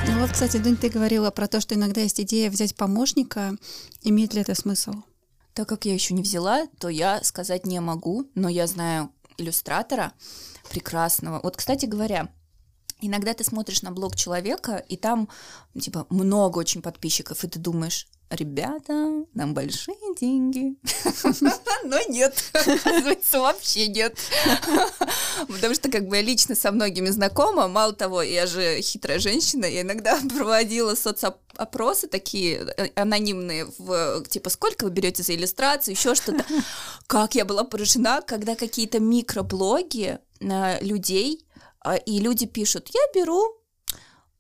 Ну 0.09 0.21
вот, 0.21 0.31
кстати, 0.31 0.57
Дунь, 0.59 0.77
ты 0.77 0.89
говорила 0.89 1.31
про 1.31 1.49
то, 1.49 1.61
что 1.61 1.75
иногда 1.75 2.01
есть 2.01 2.21
идея 2.21 2.51
взять 2.51 2.77
помощника. 2.77 3.57
Имеет 4.03 4.35
ли 4.35 4.41
это 4.41 4.55
смысл? 4.55 4.93
Так 5.55 5.69
как 5.69 5.85
я 5.85 5.95
еще 5.95 6.15
не 6.15 6.23
взяла, 6.23 6.67
то 6.79 6.89
я 6.89 7.23
сказать 7.23 7.67
не 7.67 7.81
могу, 7.81 8.31
но 8.35 8.49
я 8.49 8.67
знаю 8.67 9.13
иллюстратора 9.37 10.13
прекрасного. 10.71 11.41
Вот, 11.43 11.57
кстати 11.57 11.87
говоря, 11.87 12.33
иногда 13.01 13.35
ты 13.35 13.45
смотришь 13.45 13.83
на 13.83 13.93
блог 13.93 14.17
человека, 14.17 14.77
и 14.77 14.97
там, 14.97 15.29
типа, 15.79 16.07
много 16.09 16.59
очень 16.59 16.81
подписчиков, 16.83 17.45
и 17.45 17.49
ты 17.49 17.59
думаешь, 17.59 18.07
ребята, 18.35 19.25
нам 19.35 19.55
большие 19.55 19.97
деньги. 20.19 20.77
Но 21.85 21.99
нет, 22.09 22.35
оказывается, 22.53 23.41
вообще 23.41 23.89
нет. 23.89 24.17
Потому 25.49 25.75
что 25.75 25.91
как 25.91 26.07
бы 26.07 26.17
я 26.17 26.23
лично 26.23 26.55
со 26.55 26.73
многими 26.73 27.09
знакома, 27.09 27.69
мало 27.69 27.93
того, 27.93 28.23
я 28.23 28.47
же 28.47 28.81
хитрая 28.81 29.19
женщина, 29.19 29.67
я 29.67 29.83
иногда 29.83 30.19
проводила 30.37 30.95
соцопросы 30.95 32.09
такие 32.09 32.75
э, 32.77 32.89
анонимные, 32.95 33.67
в, 33.79 34.25
типа, 34.29 34.51
сколько 34.51 34.85
вы 34.85 34.91
берете 34.91 35.23
за 35.23 35.35
иллюстрацию, 35.35 35.95
еще 35.95 36.15
что-то. 36.15 36.45
Как 37.07 37.35
я 37.35 37.45
была 37.45 37.65
поражена, 37.65 38.23
когда 38.23 38.55
какие-то 38.55 39.01
микроблоги 39.01 40.19
э, 40.41 40.85
людей, 40.85 41.47
а, 41.85 41.97
и 41.97 42.21
люди 42.21 42.47
пишут, 42.47 42.89
я 42.93 43.01
беру 43.15 43.62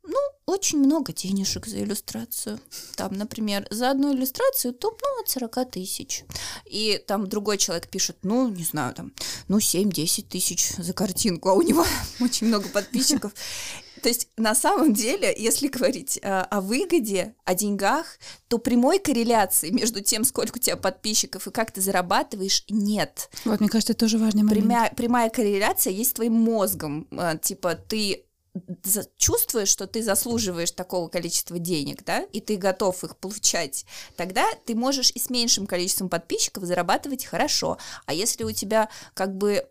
ну, 0.05 0.19
очень 0.47 0.79
много 0.79 1.13
денежек 1.13 1.67
за 1.67 1.83
иллюстрацию. 1.83 2.59
Там, 2.97 3.15
например, 3.15 3.67
за 3.71 3.91
одну 3.91 4.13
иллюстрацию 4.15 4.75
топ, 4.75 5.01
ну, 5.01 5.23
от 5.23 5.29
40 5.29 5.71
тысяч. 5.71 6.25
И 6.67 7.03
там 7.07 7.29
другой 7.29 7.59
человек 7.59 7.89
пишет, 7.89 8.19
ну, 8.23 8.49
не 8.49 8.65
знаю, 8.65 8.95
там, 8.95 9.13
ну, 9.49 9.59
7-10 9.59 10.27
тысяч 10.29 10.71
за 10.77 10.93
картинку, 10.93 11.51
а 11.51 11.55
у 11.55 11.63
него 11.63 11.87
очень 12.21 12.49
много 12.49 12.69
подписчиков. 12.69 13.33
То 14.03 14.09
есть 14.09 14.29
на 14.37 14.57
самом 14.57 14.93
деле, 14.93 15.33
если 15.37 15.69
говорить 15.69 16.19
э, 16.21 16.29
о 16.29 16.61
выгоде, 16.61 17.37
о 17.45 17.55
деньгах, 17.55 18.19
то 18.49 18.59
прямой 18.59 18.99
корреляции 18.99 19.71
между 19.71 20.01
тем, 20.01 20.25
сколько 20.25 20.57
у 20.57 20.61
тебя 20.61 20.77
подписчиков 20.77 21.47
и 21.47 21.53
как 21.53 21.71
ты 21.71 21.81
зарабатываешь, 21.81 22.65
нет. 22.69 23.31
Вот, 23.45 23.61
мне 23.61 23.69
кажется, 23.69 23.93
это 23.93 24.01
тоже 24.01 24.19
важный 24.19 24.43
момент. 24.43 24.61
Прямая, 24.61 24.93
прямая 24.97 25.31
корреляция 25.31 25.93
есть 25.93 26.11
с 26.11 26.15
твоим 26.15 26.33
мозгом. 26.33 27.07
Э, 27.13 27.39
типа 27.41 27.77
ты 27.77 28.25
чувствуешь, 29.17 29.69
что 29.69 29.87
ты 29.87 30.03
заслуживаешь 30.03 30.73
такого 30.73 31.09
количества 31.09 31.59
денег, 31.59 32.05
да, 32.05 32.23
и 32.33 32.41
ты 32.41 32.57
готов 32.57 33.03
их 33.05 33.17
получать, 33.17 33.87
тогда 34.17 34.47
ты 34.67 34.75
можешь 34.75 35.11
и 35.11 35.19
с 35.19 35.31
меньшим 35.31 35.67
количеством 35.67 36.09
подписчиков 36.09 36.65
зарабатывать 36.65 37.25
хорошо. 37.25 37.79
А 38.07 38.13
если 38.13 38.45
у 38.45 38.53
тебя 38.53 38.89
как 39.15 39.37
бы 39.37 39.67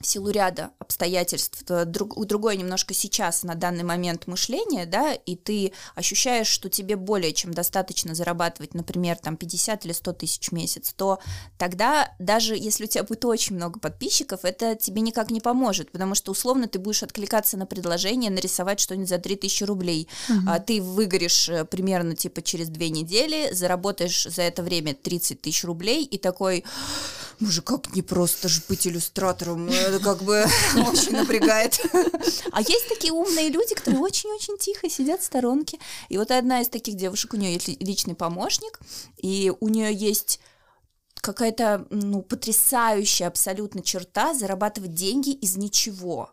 в 0.00 0.06
силу 0.06 0.30
ряда 0.30 0.70
обстоятельств, 0.78 1.62
друг, 1.86 2.16
у 2.16 2.24
другой 2.24 2.56
немножко 2.56 2.94
сейчас 2.94 3.42
на 3.42 3.54
данный 3.54 3.84
момент 3.84 4.26
мышление, 4.26 4.86
да, 4.86 5.12
и 5.12 5.36
ты 5.36 5.72
ощущаешь, 5.94 6.46
что 6.46 6.68
тебе 6.68 6.96
более 6.96 7.32
чем 7.32 7.54
достаточно 7.54 8.14
зарабатывать, 8.14 8.74
например, 8.74 9.16
там 9.16 9.36
50 9.36 9.84
или 9.84 9.92
100 9.92 10.12
тысяч 10.14 10.48
в 10.48 10.52
месяц, 10.52 10.92
то 10.92 11.18
тогда 11.58 12.12
даже 12.18 12.56
если 12.56 12.84
у 12.84 12.86
тебя 12.86 13.04
будет 13.04 13.24
очень 13.24 13.56
много 13.56 13.80
подписчиков, 13.80 14.44
это 14.44 14.74
тебе 14.74 15.00
никак 15.00 15.30
не 15.30 15.40
поможет, 15.40 15.90
потому 15.90 16.14
что 16.14 16.32
условно 16.32 16.68
ты 16.68 16.78
будешь 16.78 17.02
откликаться 17.02 17.56
на 17.56 17.66
предложение 17.66 18.30
нарисовать 18.30 18.80
что-нибудь 18.80 19.08
за 19.08 19.18
3000 19.18 19.64
рублей, 19.64 20.08
угу. 20.28 20.40
а 20.48 20.58
ты 20.58 20.80
выгоришь 20.80 21.48
э, 21.48 21.64
примерно 21.64 22.16
типа 22.16 22.42
через 22.42 22.68
две 22.68 22.90
недели, 22.90 23.52
заработаешь 23.52 24.24
за 24.24 24.42
это 24.42 24.62
время 24.62 24.94
30 24.94 25.40
тысяч 25.40 25.64
рублей 25.64 26.04
и 26.04 26.18
такой 26.18 26.64
боже, 27.40 27.62
как 27.62 27.94
не 27.94 28.02
просто 28.02 28.48
же 28.48 28.62
быть 28.68 28.86
иллюстратором, 28.86 29.68
это 29.84 30.00
как 30.00 30.22
бы 30.22 30.44
очень 30.86 31.12
напрягает. 31.12 31.80
А 32.52 32.60
есть 32.60 32.88
такие 32.88 33.12
умные 33.12 33.48
люди, 33.48 33.74
которые 33.74 34.00
очень-очень 34.00 34.58
тихо 34.58 34.88
сидят 34.88 35.20
в 35.20 35.24
сторонке. 35.24 35.78
И 36.08 36.18
вот 36.18 36.30
одна 36.30 36.60
из 36.60 36.68
таких 36.68 36.96
девушек, 36.96 37.34
у 37.34 37.36
нее 37.36 37.54
есть 37.54 37.68
личный 37.80 38.14
помощник, 38.14 38.78
и 39.16 39.52
у 39.60 39.68
нее 39.68 39.92
есть 39.92 40.40
какая-то 41.16 41.86
ну, 41.90 42.22
потрясающая 42.22 43.26
абсолютно 43.26 43.82
черта 43.82 44.34
зарабатывать 44.34 44.94
деньги 44.94 45.30
из 45.30 45.56
ничего. 45.56 46.30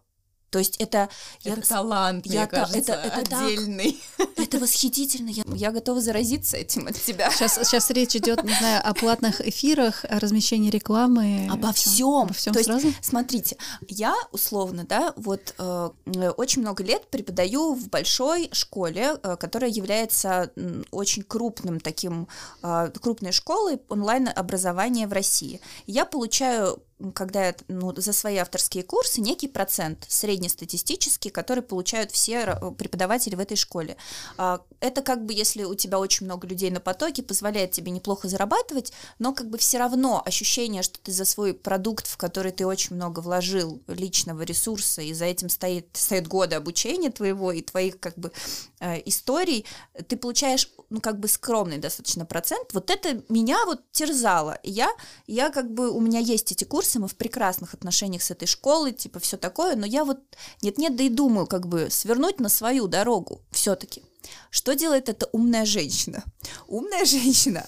То 0.51 0.59
есть 0.59 0.75
это... 0.77 1.09
Это 1.43 1.55
я, 1.55 1.61
талант, 1.61 2.25
я, 2.25 2.41
мне 2.41 2.47
кажется, 2.47 2.93
это, 2.93 3.21
это 3.21 3.37
отдельный. 3.37 3.99
Так, 4.17 4.27
это 4.37 4.59
восхитительно. 4.59 5.29
Я, 5.29 5.43
я 5.55 5.71
готова 5.71 6.01
заразиться 6.01 6.57
этим 6.57 6.87
от 6.87 7.01
тебя. 7.01 7.31
Сейчас, 7.31 7.55
сейчас 7.55 7.89
речь 7.89 8.15
идет, 8.17 8.43
не 8.43 8.53
знаю, 8.53 8.81
о 8.85 8.93
платных 8.93 9.39
эфирах, 9.39 10.03
о 10.03 10.19
размещении 10.19 10.69
рекламы. 10.69 11.47
Обо 11.49 11.71
всем. 11.71 12.23
Обо 12.23 12.33
всем 12.33 12.53
То 12.53 12.63
сразу? 12.63 12.87
Есть, 12.87 12.99
смотрите, 13.01 13.57
я 13.87 14.13
условно, 14.31 14.85
да, 14.87 15.13
вот 15.15 15.55
э, 15.57 15.89
очень 16.35 16.61
много 16.61 16.83
лет 16.83 17.07
преподаю 17.07 17.73
в 17.73 17.87
большой 17.87 18.49
школе, 18.51 19.15
э, 19.23 19.37
которая 19.37 19.71
является 19.71 20.51
э, 20.55 20.83
очень 20.91 21.23
крупным 21.23 21.79
таким, 21.79 22.27
э, 22.61 22.91
крупной 23.01 23.31
школой 23.31 23.79
онлайн-образования 23.87 25.07
в 25.07 25.13
России. 25.13 25.61
Я 25.87 26.03
получаю 26.05 26.83
когда 27.13 27.47
я, 27.47 27.55
ну, 27.67 27.93
за 27.95 28.13
свои 28.13 28.37
авторские 28.37 28.83
курсы 28.83 29.21
некий 29.21 29.47
процент 29.47 30.05
среднестатистический, 30.07 31.29
который 31.29 31.63
получают 31.63 32.11
все 32.11 32.57
преподаватели 32.77 33.35
в 33.35 33.39
этой 33.39 33.57
школе. 33.57 33.97
А, 34.37 34.61
это 34.79 35.01
как 35.01 35.25
бы, 35.25 35.33
если 35.33 35.63
у 35.63 35.75
тебя 35.75 35.99
очень 35.99 36.25
много 36.25 36.47
людей 36.47 36.69
на 36.69 36.79
потоке, 36.79 37.23
позволяет 37.23 37.71
тебе 37.71 37.91
неплохо 37.91 38.27
зарабатывать, 38.27 38.93
но 39.19 39.33
как 39.33 39.49
бы 39.49 39.57
все 39.57 39.77
равно 39.77 40.21
ощущение, 40.25 40.83
что 40.83 40.99
ты 40.99 41.11
за 41.11 41.25
свой 41.25 41.53
продукт, 41.53 42.07
в 42.07 42.17
который 42.17 42.51
ты 42.51 42.65
очень 42.65 42.95
много 42.95 43.19
вложил 43.19 43.81
личного 43.87 44.43
ресурса, 44.43 45.01
и 45.01 45.13
за 45.13 45.25
этим 45.25 45.49
стоит, 45.49 45.87
стоят 45.93 46.27
годы 46.27 46.55
обучения 46.55 47.11
твоего 47.11 47.51
и 47.51 47.61
твоих 47.61 47.99
как 47.99 48.17
бы 48.17 48.31
э, 48.79 49.01
историй, 49.05 49.65
ты 50.07 50.17
получаешь, 50.17 50.69
ну, 50.91 50.99
как 50.99 51.19
бы 51.19 51.27
скромный 51.27 51.77
достаточно 51.77 52.25
процент. 52.25 52.73
Вот 52.73 52.89
это 52.89 53.23
меня 53.30 53.65
вот 53.65 53.82
терзало. 53.91 54.60
Я, 54.62 54.91
я 55.25 55.49
как 55.49 55.73
бы, 55.73 55.89
у 55.89 56.01
меня 56.01 56.19
есть 56.19 56.51
эти 56.51 56.65
курсы, 56.65 56.99
мы 56.99 57.08
в 57.08 57.15
прекрасных 57.15 57.73
отношениях 57.73 58.21
с 58.21 58.30
этой 58.30 58.47
школой, 58.47 58.91
типа 58.91 59.19
все 59.19 59.38
такое, 59.38 59.75
но 59.75 59.86
я 59.86 60.04
вот 60.04 60.19
нет-нет, 60.62 60.95
да 60.95 61.04
и 61.04 61.10
думаю, 61.10 61.47
как 61.47 61.67
бы 61.67 61.88
свернуть 61.89 62.39
на 62.39 62.49
свою 62.49 62.88
дорогу 62.88 63.41
все-таки. 63.51 64.04
Что 64.49 64.75
делает 64.75 65.10
эта 65.10 65.27
умная 65.32 65.65
женщина? 65.65 66.23
Умная 66.67 67.06
женщина 67.06 67.65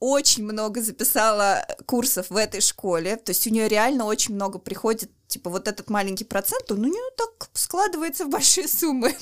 очень 0.00 0.44
много 0.44 0.82
записала 0.82 1.66
курсов 1.86 2.30
в 2.30 2.36
этой 2.36 2.60
школе, 2.60 3.16
то 3.16 3.30
есть 3.30 3.46
у 3.46 3.50
нее 3.50 3.68
реально 3.68 4.04
очень 4.06 4.34
много 4.34 4.58
приходит 4.58 5.10
типа 5.28 5.50
вот 5.50 5.68
этот 5.68 5.90
маленький 5.90 6.24
процент, 6.24 6.70
он 6.70 6.80
у 6.80 6.88
нее 6.88 7.10
так 7.16 7.48
складывается 7.54 8.24
в 8.24 8.30
большие 8.30 8.68
суммы 8.68 9.14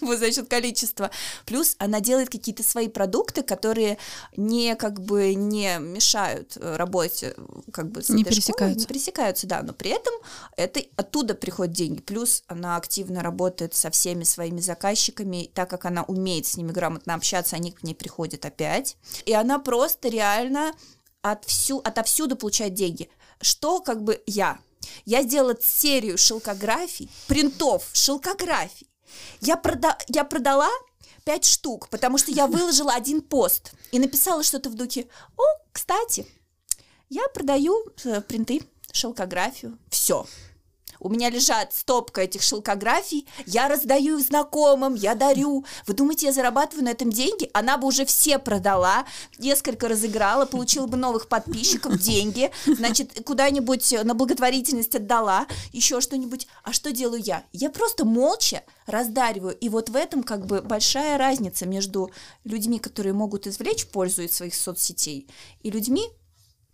за 0.00 0.32
счет 0.32 0.48
количества. 0.48 1.10
Плюс 1.46 1.76
она 1.78 2.00
делает 2.00 2.30
какие-то 2.30 2.62
свои 2.62 2.88
продукты, 2.88 3.42
которые 3.42 3.98
не 4.36 4.74
как 4.76 5.00
бы 5.00 5.34
не 5.34 5.78
мешают 5.78 6.56
э, 6.56 6.76
работе 6.76 7.34
как 7.72 7.90
бы 7.90 8.02
с 8.02 8.08
не 8.08 8.22
этой 8.22 8.30
пересекаются. 8.30 8.52
школой, 8.52 8.74
не 8.74 8.86
пересекаются, 8.86 9.46
да, 9.46 9.62
но 9.62 9.72
при 9.72 9.90
этом 9.90 10.14
это 10.56 10.80
оттуда 10.96 11.34
приходят 11.34 11.74
деньги. 11.74 12.00
Плюс 12.00 12.42
она 12.46 12.76
активно 12.76 13.22
работает 13.22 13.74
со 13.74 13.90
всеми 13.90 14.24
своими 14.24 14.60
заказчиками, 14.60 15.50
так 15.54 15.70
как 15.70 15.84
она 15.84 16.02
умеет 16.04 16.46
с 16.46 16.56
ними 16.56 16.72
грамотно 16.72 17.14
общаться, 17.14 17.56
они 17.56 17.72
к 17.72 17.82
ней 17.82 17.94
приходят 17.94 18.44
опять, 18.44 18.96
и 19.24 19.32
она 19.32 19.58
просто 19.58 20.08
реально 20.08 20.72
от 21.22 21.44
всю, 21.44 21.78
отовсюду 21.78 22.36
получает 22.36 22.74
деньги. 22.74 23.10
Что 23.40 23.80
как 23.80 24.02
бы 24.02 24.22
я 24.26 24.58
я 25.04 25.22
сделала 25.22 25.56
серию 25.60 26.18
шелкографий, 26.18 27.10
принтов 27.26 27.88
шелкографий. 27.92 28.88
Я, 29.40 29.56
прода 29.56 29.98
я 30.08 30.24
продала 30.24 30.70
пять 31.24 31.44
штук, 31.44 31.88
потому 31.88 32.18
что 32.18 32.30
я 32.30 32.46
выложила 32.46 32.92
один 32.92 33.20
пост 33.20 33.72
и 33.92 33.98
написала 33.98 34.42
что-то 34.42 34.70
в 34.70 34.74
духе 34.74 35.08
«О, 35.36 35.42
кстати, 35.72 36.26
я 37.08 37.26
продаю 37.34 37.74
э, 38.04 38.20
принты, 38.20 38.62
шелкографию, 38.92 39.78
все». 39.90 40.26
У 41.00 41.08
меня 41.08 41.30
лежат 41.30 41.72
стопка 41.72 42.20
этих 42.22 42.42
шелкографий, 42.42 43.26
я 43.46 43.68
раздаю 43.68 44.18
их 44.18 44.26
знакомым, 44.26 44.94
я 44.94 45.14
дарю. 45.14 45.64
Вы 45.86 45.94
думаете, 45.94 46.26
я 46.26 46.32
зарабатываю 46.32 46.84
на 46.84 46.90
этом 46.90 47.10
деньги? 47.10 47.50
Она 47.54 47.78
бы 47.78 47.88
уже 47.88 48.04
все 48.04 48.38
продала, 48.38 49.06
несколько 49.38 49.88
разыграла, 49.88 50.44
получила 50.44 50.86
бы 50.86 50.96
новых 50.96 51.28
подписчиков, 51.28 51.98
деньги, 52.00 52.50
значит, 52.66 53.22
куда-нибудь 53.24 53.94
на 54.04 54.14
благотворительность 54.14 54.94
отдала, 54.94 55.46
еще 55.72 56.00
что-нибудь. 56.00 56.46
А 56.62 56.72
что 56.72 56.92
делаю 56.92 57.22
я? 57.22 57.44
Я 57.52 57.70
просто 57.70 58.04
молча 58.04 58.62
раздариваю. 58.86 59.56
И 59.56 59.68
вот 59.68 59.88
в 59.88 59.96
этом 59.96 60.22
как 60.22 60.44
бы 60.46 60.60
большая 60.60 61.16
разница 61.16 61.66
между 61.66 62.10
людьми, 62.44 62.78
которые 62.78 63.14
могут 63.14 63.46
извлечь 63.46 63.86
пользу 63.86 64.22
из 64.22 64.32
своих 64.32 64.54
соцсетей, 64.54 65.26
и 65.62 65.70
людьми, 65.70 66.02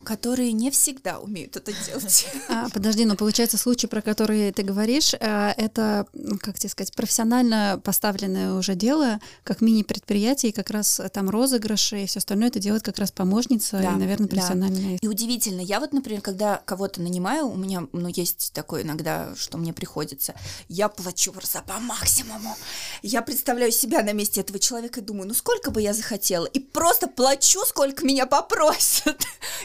которые 0.04 0.52
не 0.52 0.70
всегда 0.70 1.18
умеют 1.18 1.56
это 1.56 1.72
делать. 1.84 2.26
А, 2.48 2.68
подожди, 2.70 3.04
но 3.04 3.16
получается 3.16 3.58
случай, 3.58 3.86
про 3.86 4.00
который 4.00 4.52
ты 4.52 4.62
говоришь, 4.62 5.14
э, 5.14 5.52
это, 5.56 6.06
как 6.40 6.58
тебе 6.58 6.70
сказать, 6.70 6.92
профессионально 6.94 7.80
поставленное 7.82 8.54
уже 8.54 8.74
дело, 8.74 9.18
как 9.42 9.60
мини-предприятие, 9.60 10.50
и 10.50 10.52
как 10.52 10.70
раз 10.70 11.00
там 11.12 11.28
розыгрыши 11.28 12.04
и 12.04 12.06
все 12.06 12.18
остальное 12.18 12.48
это 12.48 12.60
делает 12.60 12.82
как 12.82 12.98
раз 12.98 13.10
помощница 13.10 13.78
Да, 13.78 13.92
и, 13.92 13.96
наверное, 13.96 14.28
да. 14.28 14.36
профессиональная. 14.36 14.98
И 15.02 15.08
удивительно, 15.08 15.60
я 15.60 15.80
вот, 15.80 15.92
например, 15.92 16.22
когда 16.22 16.62
кого-то 16.64 17.00
нанимаю, 17.00 17.48
у 17.48 17.56
меня, 17.56 17.86
ну, 17.92 18.08
есть 18.08 18.52
такое 18.54 18.82
иногда, 18.82 19.34
что 19.36 19.58
мне 19.58 19.72
приходится, 19.72 20.34
я 20.68 20.88
плачу 20.88 21.32
просто 21.32 21.62
по 21.62 21.80
максимуму. 21.80 22.56
Я 23.02 23.22
представляю 23.22 23.72
себя 23.72 24.02
на 24.02 24.12
месте 24.12 24.40
этого 24.40 24.58
человека 24.58 25.00
и 25.00 25.02
думаю, 25.02 25.28
ну, 25.28 25.34
сколько 25.34 25.70
бы 25.70 25.82
я 25.82 25.92
захотела, 25.92 26.46
и 26.46 26.60
просто 26.60 27.08
плачу, 27.08 27.60
сколько 27.66 28.04
меня 28.04 28.26
попросят. 28.26 29.20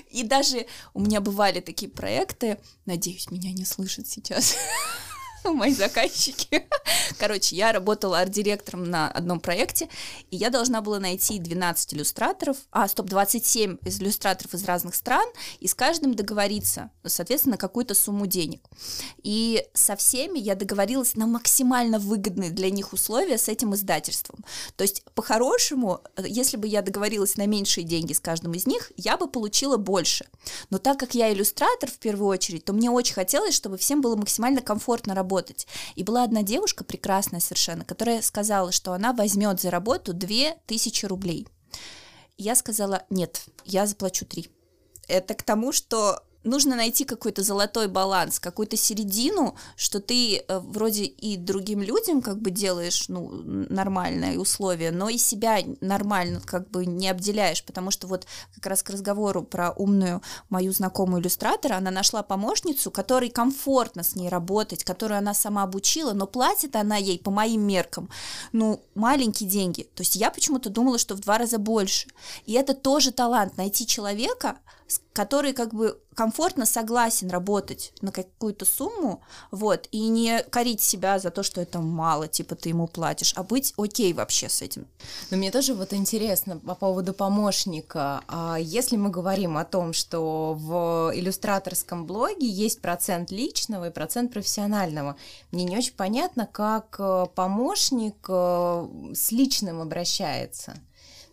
И 0.09 0.20
даже 0.23 0.65
у 0.93 0.99
меня 0.99 1.21
бывали 1.21 1.59
такие 1.59 1.91
проекты, 1.91 2.59
надеюсь, 2.85 3.31
меня 3.31 3.51
не 3.51 3.65
слышат 3.65 4.07
сейчас 4.07 4.55
мои 5.53 5.73
заказчики. 5.73 6.67
Короче, 7.17 7.55
я 7.55 7.71
работала 7.71 8.19
арт-директором 8.19 8.83
на 8.83 9.09
одном 9.09 9.39
проекте, 9.39 9.89
и 10.29 10.37
я 10.37 10.49
должна 10.49 10.81
была 10.81 10.99
найти 10.99 11.39
12 11.39 11.93
иллюстраторов, 11.93 12.57
а, 12.71 12.87
стоп, 12.87 13.07
27 13.07 13.77
из 13.83 14.01
иллюстраторов 14.01 14.53
из 14.53 14.63
разных 14.65 14.95
стран, 14.95 15.27
и 15.59 15.67
с 15.67 15.75
каждым 15.75 16.13
договориться, 16.13 16.91
соответственно, 17.05 17.57
какую-то 17.57 17.95
сумму 17.95 18.27
денег. 18.27 18.61
И 19.23 19.65
со 19.73 19.95
всеми 19.95 20.39
я 20.39 20.55
договорилась 20.55 21.15
на 21.15 21.27
максимально 21.27 21.99
выгодные 21.99 22.51
для 22.51 22.69
них 22.69 22.93
условия 22.93 23.37
с 23.37 23.47
этим 23.47 23.73
издательством. 23.75 24.43
То 24.75 24.83
есть, 24.83 25.03
по-хорошему, 25.15 26.01
если 26.17 26.57
бы 26.57 26.67
я 26.67 26.81
договорилась 26.81 27.37
на 27.37 27.45
меньшие 27.45 27.83
деньги 27.83 28.13
с 28.13 28.19
каждым 28.19 28.53
из 28.53 28.65
них, 28.65 28.91
я 28.97 29.17
бы 29.17 29.27
получила 29.27 29.77
больше. 29.77 30.25
Но 30.69 30.77
так 30.77 30.99
как 30.99 31.15
я 31.15 31.31
иллюстратор 31.31 31.89
в 31.89 31.97
первую 31.97 32.27
очередь, 32.27 32.65
то 32.65 32.73
мне 32.73 32.89
очень 32.89 33.13
хотелось, 33.13 33.55
чтобы 33.55 33.77
всем 33.77 34.01
было 34.01 34.15
максимально 34.15 34.61
комфортно 34.61 35.15
работать. 35.15 35.30
И 35.95 36.03
была 36.03 36.23
одна 36.23 36.43
девушка, 36.43 36.83
прекрасная 36.83 37.39
совершенно, 37.39 37.85
которая 37.85 38.21
сказала, 38.21 38.71
что 38.71 38.93
она 38.93 39.13
возьмет 39.13 39.61
за 39.61 39.71
работу 39.71 40.13
2000 40.13 41.05
рублей. 41.05 41.47
Я 42.37 42.55
сказала, 42.55 43.03
нет, 43.09 43.45
я 43.65 43.85
заплачу 43.85 44.25
3. 44.25 44.49
Это 45.07 45.33
к 45.33 45.43
тому, 45.43 45.71
что 45.71 46.23
нужно 46.43 46.75
найти 46.75 47.05
какой-то 47.05 47.43
золотой 47.43 47.87
баланс, 47.87 48.39
какую-то 48.39 48.77
середину, 48.77 49.55
что 49.75 49.99
ты 49.99 50.37
э, 50.37 50.59
вроде 50.59 51.03
и 51.03 51.37
другим 51.37 51.81
людям 51.81 52.21
как 52.21 52.39
бы 52.39 52.51
делаешь 52.51 53.05
ну, 53.09 53.29
нормальные 53.29 54.39
условия, 54.39 54.91
но 54.91 55.09
и 55.09 55.17
себя 55.17 55.59
нормально 55.81 56.41
как 56.43 56.69
бы 56.69 56.85
не 56.85 57.09
обделяешь, 57.09 57.63
потому 57.63 57.91
что 57.91 58.07
вот 58.07 58.25
как 58.55 58.65
раз 58.67 58.83
к 58.83 58.89
разговору 58.89 59.43
про 59.43 59.71
умную 59.71 60.21
мою 60.49 60.71
знакомую 60.71 61.21
иллюстратора, 61.21 61.75
она 61.75 61.91
нашла 61.91 62.23
помощницу, 62.23 62.91
которой 62.91 63.29
комфортно 63.29 64.03
с 64.03 64.15
ней 64.15 64.29
работать, 64.29 64.83
которую 64.83 65.17
она 65.17 65.33
сама 65.33 65.63
обучила, 65.63 66.13
но 66.13 66.25
платит 66.27 66.75
она 66.75 66.97
ей 66.97 67.19
по 67.19 67.31
моим 67.31 67.61
меркам, 67.61 68.09
ну, 68.51 68.81
маленькие 68.95 69.49
деньги. 69.49 69.83
То 69.95 70.01
есть 70.01 70.15
я 70.15 70.31
почему-то 70.31 70.69
думала, 70.69 70.97
что 70.97 71.15
в 71.15 71.19
два 71.19 71.37
раза 71.37 71.57
больше. 71.57 72.07
И 72.45 72.53
это 72.53 72.73
тоже 72.73 73.11
талант, 73.11 73.57
найти 73.57 73.85
человека, 73.85 74.57
который 75.13 75.53
как 75.53 75.73
бы 75.73 75.99
комфортно 76.15 76.65
согласен 76.65 77.29
работать 77.29 77.93
на 78.01 78.11
какую-то 78.11 78.65
сумму, 78.65 79.21
вот, 79.51 79.87
и 79.91 80.07
не 80.07 80.43
корить 80.49 80.81
себя 80.81 81.19
за 81.19 81.31
то, 81.31 81.43
что 81.43 81.61
это 81.61 81.79
мало, 81.79 82.27
типа 82.27 82.55
ты 82.55 82.69
ему 82.69 82.87
платишь, 82.87 83.33
а 83.35 83.43
быть 83.43 83.73
окей 83.77 84.13
вообще 84.13 84.49
с 84.49 84.61
этим. 84.61 84.87
Но 85.29 85.37
мне 85.37 85.51
тоже 85.51 85.73
вот 85.73 85.93
интересно 85.93 86.57
по 86.57 86.75
поводу 86.75 87.13
помощника. 87.13 88.21
А 88.27 88.57
если 88.59 88.97
мы 88.97 89.09
говорим 89.09 89.57
о 89.57 89.65
том, 89.65 89.93
что 89.93 90.53
в 90.53 91.11
иллюстраторском 91.13 92.05
блоге 92.05 92.47
есть 92.47 92.81
процент 92.81 93.31
личного 93.31 93.87
и 93.87 93.91
процент 93.91 94.33
профессионального, 94.33 95.15
мне 95.51 95.63
не 95.63 95.77
очень 95.77 95.93
понятно, 95.93 96.47
как 96.51 96.95
э, 96.99 97.27
помощник 97.33 98.25
э, 98.27 98.87
с 99.13 99.31
личным 99.31 99.81
обращается. 99.81 100.75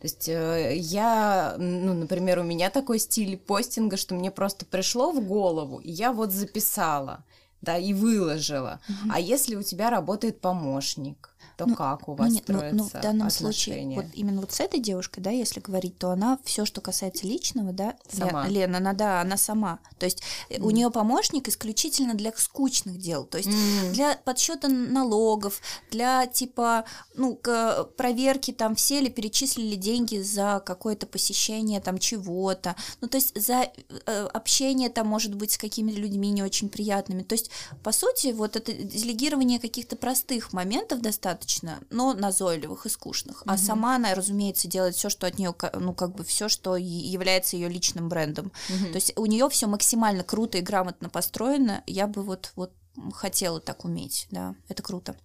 То 0.00 0.04
есть 0.04 0.28
э, 0.28 0.76
я, 0.76 1.56
ну, 1.58 1.92
например, 1.92 2.38
у 2.38 2.44
меня 2.44 2.70
такой 2.70 3.00
стиль 3.00 3.36
постинга, 3.36 3.96
что 3.96 4.14
мне 4.14 4.30
просто 4.30 4.64
пришло 4.64 5.10
в 5.10 5.20
голову, 5.20 5.78
и 5.78 5.90
я 5.90 6.12
вот 6.12 6.30
записала, 6.30 7.24
да, 7.62 7.76
и 7.76 7.92
выложила. 7.92 8.80
А 9.10 9.18
если 9.18 9.56
у 9.56 9.62
тебя 9.62 9.90
работает 9.90 10.40
помощник, 10.40 11.27
то 11.58 11.66
Ну, 11.66 11.74
как 11.74 12.08
у 12.08 12.12
Ну, 12.12 12.16
вас 12.18 12.32
нет, 12.32 12.44
ну, 12.46 12.54
строятся 12.54 12.76
ну, 12.76 12.84
в 12.84 13.02
данном 13.02 13.30
случае, 13.30 13.74
отношения? 13.74 13.96
вот 13.96 14.06
именно 14.14 14.40
вот 14.40 14.52
с 14.52 14.60
этой 14.60 14.78
девушкой, 14.80 15.20
да, 15.20 15.30
если 15.30 15.58
говорить, 15.58 15.98
то 15.98 16.10
она 16.10 16.38
все, 16.44 16.64
что 16.64 16.80
касается 16.80 17.26
личного, 17.26 17.72
да, 17.72 17.96
Сама. 18.10 18.46
Ле- 18.46 18.60
Лена, 18.60 18.78
она, 18.78 18.92
да, 18.92 19.20
она 19.20 19.36
сама. 19.36 19.80
То 19.98 20.06
есть 20.06 20.22
э, 20.50 20.60
у 20.60 20.70
нее 20.70 20.90
помощник 20.92 21.48
исключительно 21.48 22.14
для 22.14 22.32
скучных 22.36 22.98
дел, 22.98 23.24
то 23.24 23.38
есть 23.38 23.48
М. 23.48 23.92
для 23.92 24.14
подсчета 24.24 24.68
налогов, 24.68 25.60
для 25.90 26.26
типа, 26.28 26.84
ну, 27.16 27.34
к- 27.34 27.84
проверки 27.96 28.52
там 28.52 28.76
все 28.76 29.00
ли 29.00 29.10
перечислили 29.10 29.74
деньги 29.74 30.18
за 30.22 30.62
какое-то 30.64 31.06
посещение 31.06 31.80
там 31.80 31.98
чего-то, 31.98 32.76
ну, 33.00 33.08
то 33.08 33.16
есть 33.16 33.32
за 33.40 33.68
э, 34.06 34.26
общение 34.32 34.90
там, 34.90 35.08
может 35.08 35.34
быть, 35.34 35.52
с 35.52 35.58
какими-то 35.58 35.98
людьми 35.98 36.30
не 36.30 36.44
очень 36.44 36.68
приятными. 36.68 37.22
То 37.24 37.32
есть, 37.34 37.50
по 37.82 37.90
сути, 37.90 38.28
вот 38.32 38.54
это 38.54 38.72
делегирование 38.72 39.58
каких-то 39.58 39.96
простых 39.96 40.52
моментов 40.52 41.00
достаточно, 41.00 41.47
но 41.90 42.14
назойливых 42.14 42.86
и 42.86 42.88
скучных. 42.88 43.42
А 43.46 43.56
сама 43.56 43.96
она, 43.96 44.14
разумеется, 44.14 44.68
делает 44.68 44.94
все, 44.94 45.08
что 45.08 45.26
от 45.26 45.38
нее, 45.38 45.54
ну, 45.74 45.94
как 45.94 46.14
бы 46.14 46.24
все, 46.24 46.48
что 46.48 46.76
является 46.76 47.56
ее 47.56 47.68
личным 47.68 48.08
брендом. 48.08 48.52
Мгм. 48.68 48.92
То 48.92 48.96
есть 48.96 49.12
у 49.16 49.26
нее 49.26 49.48
все 49.48 49.66
максимально 49.66 50.24
круто 50.24 50.58
и 50.58 50.62
грамотно 50.62 51.08
построено. 51.08 51.82
Я 51.86 52.06
бы 52.06 52.22
вот, 52.22 52.52
вот 52.56 52.72
хотела 53.12 53.60
так 53.60 53.84
уметь, 53.84 54.26
да, 54.30 54.54
это 54.68 54.82
круто. 54.82 55.16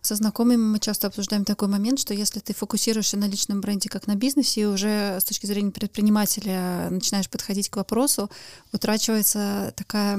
Со 0.00 0.16
знакомыми 0.16 0.56
мы 0.56 0.80
часто 0.80 1.06
обсуждаем 1.06 1.44
такой 1.44 1.68
момент, 1.68 2.00
что 2.00 2.14
если 2.14 2.40
ты 2.40 2.52
фокусируешься 2.52 3.16
на 3.16 3.26
личном 3.26 3.60
бренде 3.60 3.88
как 3.88 4.06
на 4.06 4.16
бизнесе, 4.16 4.62
и 4.62 4.64
уже 4.64 5.18
с 5.20 5.24
точки 5.24 5.46
зрения 5.46 5.70
предпринимателя 5.70 6.88
начинаешь 6.90 7.30
подходить 7.30 7.68
к 7.68 7.76
вопросу, 7.76 8.28
утрачивается 8.72 9.72
такая 9.76 10.18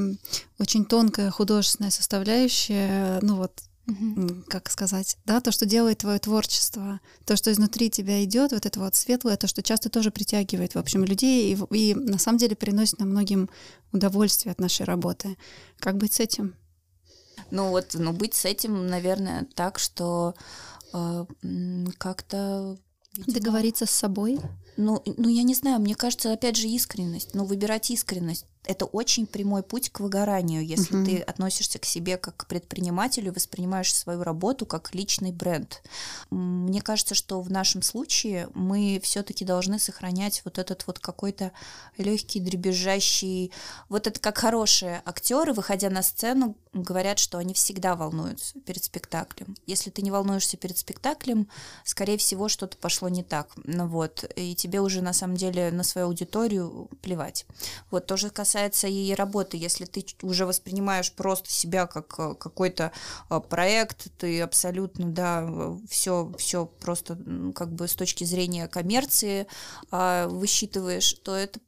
очень 0.60 0.86
тонкая 0.86 1.30
художественная 1.32 1.92
составляющая, 1.92 3.20
ну 3.22 3.36
вот 3.36 3.62
м, 3.88 4.46
как 4.48 4.70
сказать, 4.70 5.18
да, 5.26 5.42
то, 5.42 5.52
что 5.52 5.66
делает 5.66 6.00
твое 6.00 6.20
творчество, 6.20 7.00
то, 7.26 7.36
что 7.36 7.52
изнутри 7.52 7.90
тебя 7.90 8.24
идет, 8.24 8.52
вот 8.52 8.66
это 8.66 8.80
вот 8.80 8.96
светлое, 8.96 9.38
то, 9.38 9.48
что 9.48 9.62
часто 9.62 9.90
тоже 9.90 10.12
притягивает, 10.12 10.76
в 10.76 10.80
общем, 10.80 11.04
людей 11.04 11.54
и, 11.54 11.76
и 11.76 11.94
на 11.94 12.18
самом 12.18 12.38
деле 12.38 12.56
приносит 12.56 13.00
нам 13.00 13.10
многим 13.10 13.50
удовольствие 13.92 14.52
от 14.52 14.60
нашей 14.60 14.86
работы. 14.86 15.38
Как 15.80 15.98
быть 15.98 16.14
с 16.14 16.20
этим? 16.20 16.56
Ну 17.52 17.70
вот, 17.70 17.94
ну 17.94 18.14
быть 18.14 18.34
с 18.34 18.46
этим, 18.46 18.88
наверное, 18.88 19.48
так, 19.56 19.80
что 19.80 20.36
э, 20.94 21.26
как-то 21.98 22.78
видимо, 23.16 23.34
Договориться 23.34 23.86
с 23.86 23.92
собой? 23.92 24.40
Ну, 24.78 25.04
ну, 25.06 25.30
я 25.30 25.44
не 25.44 25.54
знаю, 25.54 25.80
мне 25.80 25.96
кажется, 25.96 26.34
опять 26.34 26.58
же, 26.58 26.68
искренность. 26.68 27.36
Ну, 27.36 27.46
выбирать 27.46 27.92
искренность 27.92 28.46
это 28.66 28.86
очень 28.86 29.28
прямой 29.28 29.62
путь 29.64 29.90
к 29.90 30.00
выгоранию, 30.00 30.66
если 30.66 30.98
uh-huh. 30.98 31.06
ты 31.06 31.18
относишься 31.20 31.80
к 31.80 31.86
себе 31.86 32.18
как 32.18 32.38
к 32.38 32.48
предпринимателю, 32.48 33.34
воспринимаешь 33.34 33.94
свою 33.94 34.24
работу 34.24 34.66
как 34.66 34.94
личный 34.96 35.32
бренд. 35.32 35.82
Мне 36.30 36.82
кажется, 36.82 37.14
что 37.14 37.42
в 37.42 37.52
нашем 37.52 37.82
случае 37.82 38.50
мы 38.54 39.00
все-таки 39.04 39.44
должны 39.44 39.80
сохранять 39.80 40.42
вот 40.46 40.58
этот 40.58 40.88
вот 40.88 41.00
какой-то 41.00 41.52
легкий, 41.98 42.40
дребезжащий, 42.40 43.52
вот 43.90 44.08
это 44.08 44.20
как 44.20 44.38
хорошие 44.38 45.02
актеры, 45.06 45.54
выходя 45.54 45.90
на 45.90 46.02
сцену, 46.02 46.56
говорят, 46.72 47.20
что 47.20 47.38
они 47.38 47.54
всегда 47.54 47.96
волнуются 47.96 48.60
перед 48.62 48.84
спектаклем. 48.84 49.56
Если 49.68 49.90
ты 49.90 50.02
не 50.02 50.10
волнуешься 50.10 50.58
перед 50.58 50.78
спектаклем, 50.78 51.48
скорее 51.84 52.18
всего, 52.18 52.48
что-то 52.48 52.78
пошло 52.78 53.10
не 53.10 53.24
так. 53.24 53.50
Ну 53.64 53.88
вот, 53.88 54.26
и 54.36 54.56
тебе 54.56 54.80
уже 54.80 55.02
на 55.02 55.14
самом 55.14 55.36
деле 55.36 55.70
на 55.72 55.84
свою 55.84 56.08
аудиторию 56.08 56.90
плевать. 57.02 57.46
Вот 57.92 58.08
тоже 58.08 58.30
касается 58.30 58.53
касается 58.54 58.88
и 58.88 59.14
работы, 59.16 59.58
если 59.58 59.86
ты 59.86 60.06
уже 60.22 60.46
воспринимаешь 60.46 61.12
просто 61.12 61.50
себя 61.50 61.88
как 61.88 62.14
э, 62.20 62.36
какой-то 62.36 62.92
э, 63.30 63.40
проект, 63.40 64.12
ты 64.20 64.42
абсолютно, 64.42 65.08
да, 65.08 65.50
все, 65.90 66.32
все 66.38 66.68
просто 66.68 67.18
как 67.56 67.74
бы 67.74 67.88
с 67.88 67.96
точки 67.96 68.26
зрения 68.26 68.68
коммерции 68.68 69.48
а, 69.90 70.28
высчитываешь, 70.28 71.14
то 71.14 71.36
это 71.36 71.60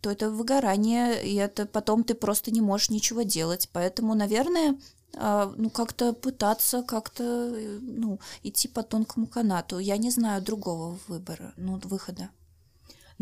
то 0.00 0.10
это 0.10 0.30
выгорание, 0.30 1.24
и 1.24 1.36
это 1.36 1.66
потом 1.66 2.02
ты 2.02 2.14
просто 2.14 2.50
не 2.50 2.60
можешь 2.60 2.90
ничего 2.90 3.22
делать. 3.22 3.68
Поэтому, 3.72 4.14
наверное, 4.14 4.76
а, 5.16 5.52
ну, 5.56 5.70
как-то 5.70 6.12
пытаться 6.12 6.82
как-то, 6.82 7.22
э, 7.24 7.78
ну, 7.80 8.18
идти 8.42 8.68
по 8.68 8.82
тонкому 8.82 9.26
канату. 9.26 9.78
Я 9.78 9.98
не 9.98 10.10
знаю 10.10 10.42
другого 10.42 10.98
выбора, 11.08 11.52
ну, 11.56 11.78
выхода. 11.84 12.30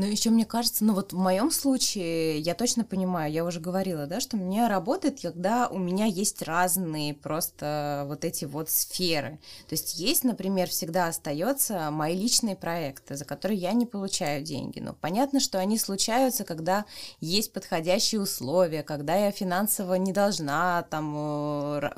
Ну, 0.00 0.06
еще 0.06 0.30
мне 0.30 0.46
кажется, 0.46 0.82
ну 0.82 0.94
вот 0.94 1.12
в 1.12 1.18
моем 1.18 1.50
случае 1.50 2.38
я 2.38 2.54
точно 2.54 2.84
понимаю, 2.84 3.30
я 3.30 3.44
уже 3.44 3.60
говорила, 3.60 4.06
да, 4.06 4.18
что 4.18 4.38
мне 4.38 4.66
работает, 4.66 5.20
когда 5.20 5.68
у 5.68 5.78
меня 5.78 6.06
есть 6.06 6.40
разные 6.40 7.12
просто 7.12 8.04
вот 8.06 8.24
эти 8.24 8.46
вот 8.46 8.70
сферы. 8.70 9.38
То 9.68 9.74
есть 9.74 9.96
есть, 9.96 10.24
например, 10.24 10.70
всегда 10.70 11.08
остается 11.08 11.90
мои 11.90 12.16
личные 12.16 12.56
проекты, 12.56 13.14
за 13.14 13.26
которые 13.26 13.58
я 13.58 13.72
не 13.72 13.84
получаю 13.84 14.42
деньги. 14.42 14.80
Но 14.80 14.94
понятно, 14.94 15.38
что 15.38 15.58
они 15.58 15.76
случаются, 15.76 16.44
когда 16.44 16.86
есть 17.20 17.52
подходящие 17.52 18.22
условия, 18.22 18.82
когда 18.82 19.16
я 19.16 19.30
финансово 19.30 19.96
не 19.96 20.14
должна 20.14 20.82
там 20.84 21.14
э, 21.14 21.90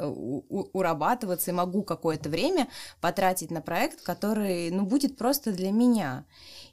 урабатываться 0.73 1.53
и 1.53 1.55
могу 1.55 1.85
какое-то 1.85 2.29
время 2.29 2.67
потратить 3.01 3.53
на 3.53 3.61
проект, 3.61 4.03
который, 4.03 4.73
ну, 4.73 4.85
будет 4.85 5.17
просто 5.17 5.53
для 5.53 5.71
меня. 5.71 6.25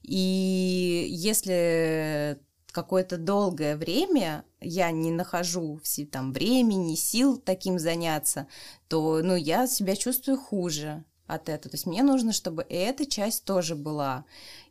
И 0.03 1.07
если 1.09 2.39
какое-то 2.71 3.17
долгое 3.17 3.75
время 3.75 4.45
я 4.61 4.91
не 4.91 5.11
нахожу 5.11 5.79
все 5.83 6.05
там 6.05 6.33
времени, 6.33 6.95
сил 6.95 7.37
таким 7.37 7.79
заняться, 7.79 8.47
то 8.87 9.21
ну, 9.23 9.35
я 9.35 9.67
себя 9.67 9.95
чувствую 9.95 10.37
хуже 10.37 11.03
от 11.27 11.47
этого. 11.49 11.71
То 11.71 11.75
есть 11.75 11.85
мне 11.85 12.03
нужно, 12.03 12.33
чтобы 12.33 12.65
эта 12.69 13.05
часть 13.05 13.45
тоже 13.45 13.75
была. 13.75 14.25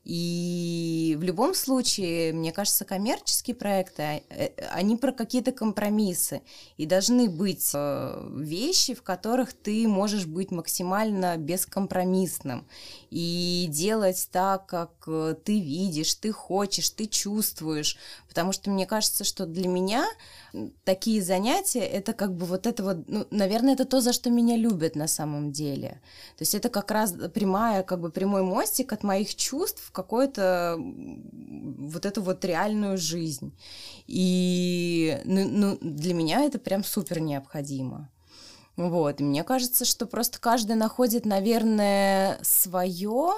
И 0.04 1.16
в 1.18 1.22
любом 1.22 1.54
случае, 1.54 2.32
мне 2.32 2.52
кажется, 2.52 2.84
коммерческие 2.84 3.54
проекты, 3.54 4.02
а, 4.02 4.20
э, 4.30 4.50
они 4.70 4.96
про 4.96 5.12
какие-то 5.12 5.52
компромиссы. 5.52 6.42
И 6.76 6.87
должны 6.87 7.28
быть 7.28 7.70
э, 7.74 8.28
вещи, 8.37 8.94
в 8.94 9.02
которых 9.02 9.52
ты 9.52 9.87
можешь 9.87 10.26
быть 10.26 10.50
максимально 10.50 11.37
бескомпромиссным. 11.37 12.66
И 13.11 13.66
делать 13.68 14.28
так, 14.32 14.66
как 14.66 14.92
э, 15.06 15.34
ты 15.44 15.61
видишь, 15.61 16.14
ты 16.14 16.32
хочешь, 16.32 16.90
ты 16.90 17.06
чувствуешь. 17.06 17.98
Потому 18.28 18.52
что 18.52 18.70
мне 18.70 18.87
кажется, 18.87 19.24
что 19.24 19.46
для 19.46 19.68
меня 19.68 20.06
такие 20.84 21.22
занятия, 21.22 21.80
это 21.80 22.12
как 22.12 22.34
бы 22.34 22.46
вот 22.46 22.66
это 22.66 22.82
вот, 22.82 23.08
ну, 23.08 23.26
наверное, 23.30 23.74
это 23.74 23.84
то, 23.84 24.00
за 24.00 24.12
что 24.12 24.30
меня 24.30 24.56
любят 24.56 24.96
на 24.96 25.08
самом 25.08 25.52
деле. 25.52 26.00
То 26.37 26.42
есть 26.42 26.54
это 26.54 26.68
как 26.68 26.90
раз 26.90 27.14
прямая, 27.34 27.82
как 27.82 28.00
бы 28.00 28.11
прямой 28.11 28.42
мостик 28.42 28.92
от 28.92 29.02
моих 29.02 29.34
чувств 29.34 29.90
какую-то 29.98 30.76
вот 30.78 32.06
эту 32.06 32.22
вот 32.22 32.44
реальную 32.44 32.98
жизнь. 32.98 33.52
И 34.06 35.20
ну, 35.24 35.48
ну, 35.48 35.78
для 35.80 36.14
меня 36.14 36.44
это 36.44 36.61
прям 36.61 36.84
супер 36.84 37.18
необходимо. 37.18 38.08
Вот, 38.76 39.18
мне 39.18 39.42
кажется, 39.42 39.84
что 39.84 40.06
просто 40.06 40.38
каждый 40.38 40.76
находит, 40.76 41.26
наверное, 41.26 42.38
свое, 42.42 43.32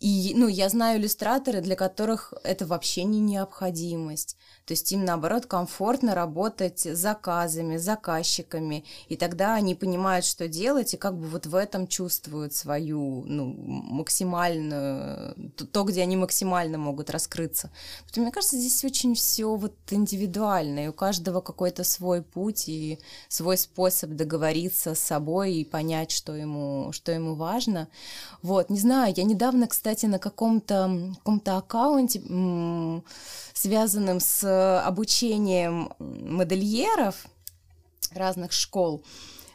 и, 0.00 0.32
ну, 0.36 0.48
я 0.48 0.68
знаю 0.68 1.00
иллюстраторы, 1.00 1.60
для 1.60 1.76
которых 1.76 2.34
это 2.44 2.66
вообще 2.66 3.04
не 3.04 3.20
необходимость. 3.20 4.36
То 4.66 4.72
есть 4.72 4.90
им, 4.92 5.04
наоборот, 5.04 5.46
комфортно 5.46 6.14
работать 6.14 6.86
с 6.86 6.96
заказами, 6.96 7.76
заказчиками, 7.76 8.84
и 9.08 9.16
тогда 9.16 9.54
они 9.54 9.74
понимают, 9.74 10.24
что 10.24 10.48
делать, 10.48 10.94
и 10.94 10.96
как 10.96 11.18
бы 11.18 11.26
вот 11.26 11.46
в 11.46 11.54
этом 11.54 11.86
чувствуют 11.86 12.54
свою, 12.54 13.24
ну, 13.26 13.54
максимальную, 13.56 15.52
то, 15.72 15.84
где 15.84 16.02
они 16.02 16.16
максимально 16.16 16.78
могут 16.78 17.10
раскрыться. 17.10 17.70
Потому, 18.06 18.26
мне 18.26 18.32
кажется, 18.32 18.56
здесь 18.56 18.84
очень 18.84 19.14
все 19.14 19.56
вот 19.56 19.74
индивидуально, 19.90 20.84
и 20.84 20.88
у 20.88 20.92
каждого 20.92 21.40
какой-то 21.40 21.82
свой 21.82 22.22
путь 22.22 22.68
и 22.68 22.98
свой 23.28 23.56
способ 23.56 24.10
договориться 24.10 24.94
с 24.94 25.00
собой 25.00 25.54
и 25.54 25.64
понять, 25.64 26.10
что 26.10 26.34
ему, 26.36 26.92
что 26.92 27.12
ему 27.12 27.34
важно. 27.34 27.88
Вот, 28.42 28.70
не 28.70 28.78
знаю, 28.78 29.12
я 29.16 29.24
недавно, 29.24 29.59
кстати, 29.66 30.06
на 30.06 30.18
каком-то 30.18 31.14
каком 31.22 31.56
аккаунте, 31.58 32.20
связанном 33.54 34.20
с 34.20 34.80
обучением 34.80 35.92
модельеров 35.98 37.26
разных 38.12 38.52
школ, 38.52 39.04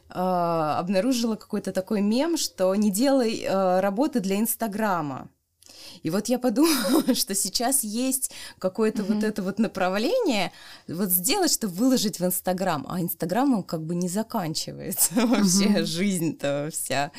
э, 0.09 0.13
обнаружила 0.13 1.35
какой-то 1.35 1.71
такой 1.71 2.01
мем, 2.01 2.37
что 2.37 2.73
не 2.75 2.91
делай 2.91 3.41
э, 3.41 3.79
работы 3.79 4.19
для 4.19 4.39
Инстаграма. 4.39 5.29
И 6.03 6.09
вот 6.09 6.27
я 6.27 6.39
подумала, 6.39 7.13
что 7.15 7.35
сейчас 7.35 7.83
есть 7.83 8.31
какое-то 8.59 9.01
mm-hmm. 9.01 9.13
вот 9.13 9.23
это 9.23 9.43
вот 9.43 9.59
направление, 9.59 10.51
вот 10.87 11.09
сделать, 11.09 11.51
чтобы 11.51 11.73
выложить 11.73 12.19
в 12.19 12.25
Инстаграм, 12.25 12.85
а 12.89 13.01
Инстаграмом 13.01 13.63
как 13.63 13.83
бы 13.83 13.95
не 13.95 14.09
заканчивается 14.09 15.13
вообще 15.15 15.65
mm-hmm. 15.65 15.85
жизнь-то 15.85 16.69
вся. 16.71 17.11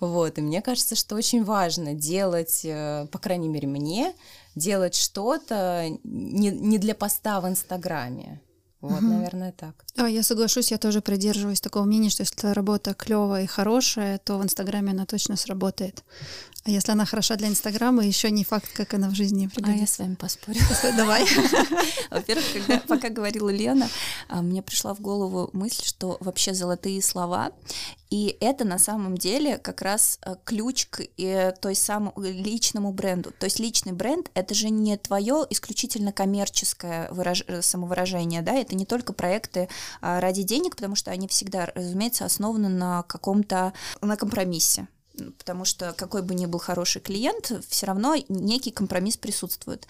Вот, 0.00 0.38
и 0.38 0.42
мне 0.42 0.62
кажется, 0.62 0.96
что 0.96 1.16
очень 1.16 1.44
важно 1.44 1.94
делать, 1.94 2.60
э, 2.64 3.06
по 3.10 3.18
крайней 3.18 3.48
мере 3.48 3.68
мне, 3.68 4.14
делать 4.54 4.94
что-то 4.94 5.86
не, 6.04 6.50
не 6.50 6.78
для 6.78 6.94
поста 6.94 7.40
в 7.40 7.48
Инстаграме. 7.48 8.40
Вот, 8.80 9.02
угу. 9.02 9.08
наверное, 9.08 9.52
так. 9.52 9.84
А, 9.96 10.08
я 10.08 10.22
соглашусь, 10.22 10.70
я 10.70 10.78
тоже 10.78 11.02
придерживаюсь 11.02 11.60
такого 11.60 11.84
мнения, 11.84 12.08
что 12.08 12.22
если 12.22 12.46
работа 12.46 12.94
клевая 12.94 13.44
и 13.44 13.46
хорошая, 13.46 14.18
то 14.18 14.38
в 14.38 14.42
Инстаграме 14.42 14.92
она 14.92 15.04
точно 15.04 15.36
сработает. 15.36 16.02
А 16.64 16.70
если 16.70 16.92
она 16.92 17.06
хороша 17.06 17.36
для 17.36 17.48
Инстаграма, 17.48 18.04
еще 18.04 18.30
не 18.30 18.44
факт, 18.44 18.70
как 18.74 18.92
она 18.92 19.08
в 19.08 19.14
жизни 19.14 19.46
пригодится. 19.46 19.72
А 19.72 19.80
я 19.80 19.86
с 19.86 19.98
вами 19.98 20.14
поспорю. 20.14 20.60
Давай. 20.94 21.26
Во-первых, 22.10 22.44
когда, 22.52 22.78
пока 22.80 23.08
говорила 23.08 23.48
Лена, 23.48 23.88
а, 24.28 24.42
мне 24.42 24.60
пришла 24.60 24.92
в 24.92 25.00
голову 25.00 25.48
мысль, 25.54 25.84
что 25.86 26.18
вообще 26.20 26.52
золотые 26.52 27.00
слова, 27.00 27.52
и 28.10 28.36
это 28.40 28.66
на 28.66 28.78
самом 28.78 29.16
деле 29.16 29.56
как 29.56 29.80
раз 29.80 30.18
а, 30.20 30.36
ключ 30.44 30.86
к 30.90 31.00
э, 31.16 31.52
той 31.52 31.74
самому 31.74 32.12
личному 32.18 32.92
бренду. 32.92 33.32
То 33.38 33.44
есть 33.44 33.58
личный 33.58 33.92
бренд— 33.92 34.30
это 34.34 34.52
же 34.52 34.68
не 34.68 34.98
твое 34.98 35.46
исключительно 35.48 36.12
коммерческое 36.12 37.10
выраж... 37.10 37.42
Э, 37.46 37.62
самовыражение, 37.62 38.42
да, 38.42 38.52
это 38.52 38.74
не 38.74 38.84
только 38.84 39.14
проекты 39.14 39.68
а, 40.02 40.20
ради 40.20 40.42
денег, 40.42 40.76
потому 40.76 40.94
что 40.94 41.10
они 41.10 41.26
всегда, 41.26 41.70
разумеется, 41.74 42.26
основаны 42.26 42.68
на 42.68 43.02
каком-то, 43.04 43.72
на 44.02 44.16
компромиссе 44.16 44.88
потому 45.38 45.64
что 45.64 45.92
какой 45.92 46.22
бы 46.22 46.34
ни 46.34 46.46
был 46.46 46.58
хороший 46.58 47.00
клиент, 47.00 47.52
все 47.68 47.86
равно 47.86 48.14
некий 48.28 48.70
компромисс 48.70 49.16
присутствует. 49.16 49.86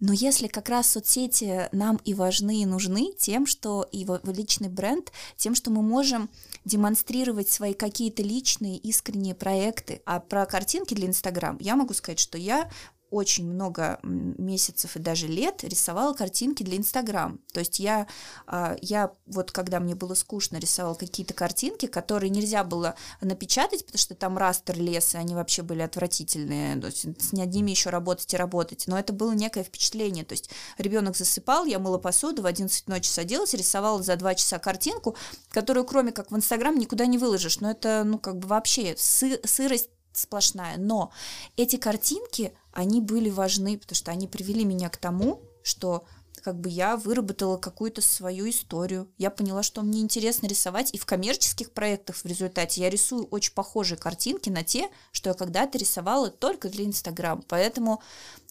Но 0.00 0.14
если 0.14 0.46
как 0.46 0.70
раз 0.70 0.90
соцсети 0.90 1.68
нам 1.72 2.00
и 2.04 2.14
важны, 2.14 2.62
и 2.62 2.66
нужны 2.66 3.12
тем, 3.18 3.46
что 3.46 3.86
и 3.92 4.06
личный 4.24 4.68
бренд, 4.68 5.12
тем, 5.36 5.54
что 5.54 5.70
мы 5.70 5.82
можем 5.82 6.30
демонстрировать 6.64 7.50
свои 7.50 7.74
какие-то 7.74 8.22
личные 8.22 8.78
искренние 8.78 9.34
проекты. 9.34 10.00
А 10.06 10.20
про 10.20 10.46
картинки 10.46 10.94
для 10.94 11.06
Инстаграм 11.06 11.58
я 11.60 11.76
могу 11.76 11.92
сказать, 11.92 12.18
что 12.18 12.38
я 12.38 12.70
очень 13.10 13.50
много 13.50 13.98
месяцев 14.02 14.96
и 14.96 15.00
даже 15.00 15.26
лет 15.26 15.64
рисовала 15.64 16.14
картинки 16.14 16.62
для 16.62 16.76
Инстаграм. 16.76 17.40
То 17.52 17.60
есть 17.60 17.80
я, 17.80 18.06
а, 18.46 18.76
я 18.80 19.12
вот 19.26 19.50
когда 19.52 19.80
мне 19.80 19.94
было 19.94 20.14
скучно, 20.14 20.58
рисовала 20.58 20.94
какие-то 20.94 21.34
картинки, 21.34 21.86
которые 21.86 22.30
нельзя 22.30 22.64
было 22.64 22.94
напечатать, 23.20 23.84
потому 23.84 23.98
что 23.98 24.14
там 24.14 24.38
растер 24.38 24.78
лес, 24.78 25.14
и 25.14 25.18
они 25.18 25.34
вообще 25.34 25.62
были 25.62 25.82
отвратительные. 25.82 26.80
То 26.80 26.86
есть 26.86 27.22
с 27.22 27.32
ними 27.32 27.70
еще 27.70 27.90
работать 27.90 28.32
и 28.32 28.36
работать. 28.36 28.84
Но 28.86 28.98
это 28.98 29.12
было 29.12 29.32
некое 29.32 29.64
впечатление. 29.64 30.24
То 30.24 30.32
есть 30.32 30.50
ребенок 30.78 31.16
засыпал, 31.16 31.64
я 31.64 31.78
мыла 31.78 31.98
посуду, 31.98 32.42
в 32.42 32.46
11 32.46 32.88
ночи 32.88 33.08
садилась, 33.08 33.54
рисовала 33.54 34.02
за 34.02 34.16
2 34.16 34.34
часа 34.36 34.58
картинку, 34.58 35.16
которую 35.50 35.84
кроме 35.84 36.12
как 36.12 36.30
в 36.30 36.36
Инстаграм 36.36 36.78
никуда 36.78 37.06
не 37.06 37.18
выложишь. 37.18 37.60
Но 37.60 37.70
это, 37.70 38.04
ну, 38.04 38.18
как 38.18 38.38
бы 38.38 38.48
вообще 38.48 38.94
сы- 38.94 39.44
сырость 39.46 39.90
сплошная. 40.12 40.76
Но 40.76 41.12
эти 41.56 41.76
картинки 41.76 42.52
они 42.72 43.00
были 43.00 43.30
важны, 43.30 43.78
потому 43.78 43.96
что 43.96 44.10
они 44.10 44.26
привели 44.28 44.64
меня 44.64 44.88
к 44.88 44.96
тому, 44.96 45.40
что 45.62 46.04
как 46.42 46.58
бы 46.58 46.68
я 46.68 46.96
выработала 46.96 47.56
какую-то 47.58 48.00
свою 48.00 48.48
историю. 48.48 49.08
Я 49.18 49.30
поняла, 49.30 49.62
что 49.62 49.82
мне 49.82 50.00
интересно 50.00 50.46
рисовать, 50.46 50.92
и 50.94 50.98
в 50.98 51.06
коммерческих 51.06 51.72
проектах 51.72 52.16
в 52.16 52.24
результате 52.24 52.80
я 52.80 52.90
рисую 52.90 53.26
очень 53.26 53.52
похожие 53.52 53.98
картинки 53.98 54.48
на 54.48 54.62
те, 54.64 54.88
что 55.12 55.30
я 55.30 55.34
когда-то 55.34 55.78
рисовала 55.78 56.30
только 56.30 56.68
для 56.68 56.84
Инстаграм. 56.84 57.44
Поэтому, 57.48 58.02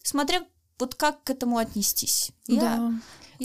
смотря 0.02 0.44
вот 0.78 0.94
как 0.94 1.22
к 1.24 1.30
этому 1.30 1.58
отнестись. 1.58 2.32
Да. 2.46 2.92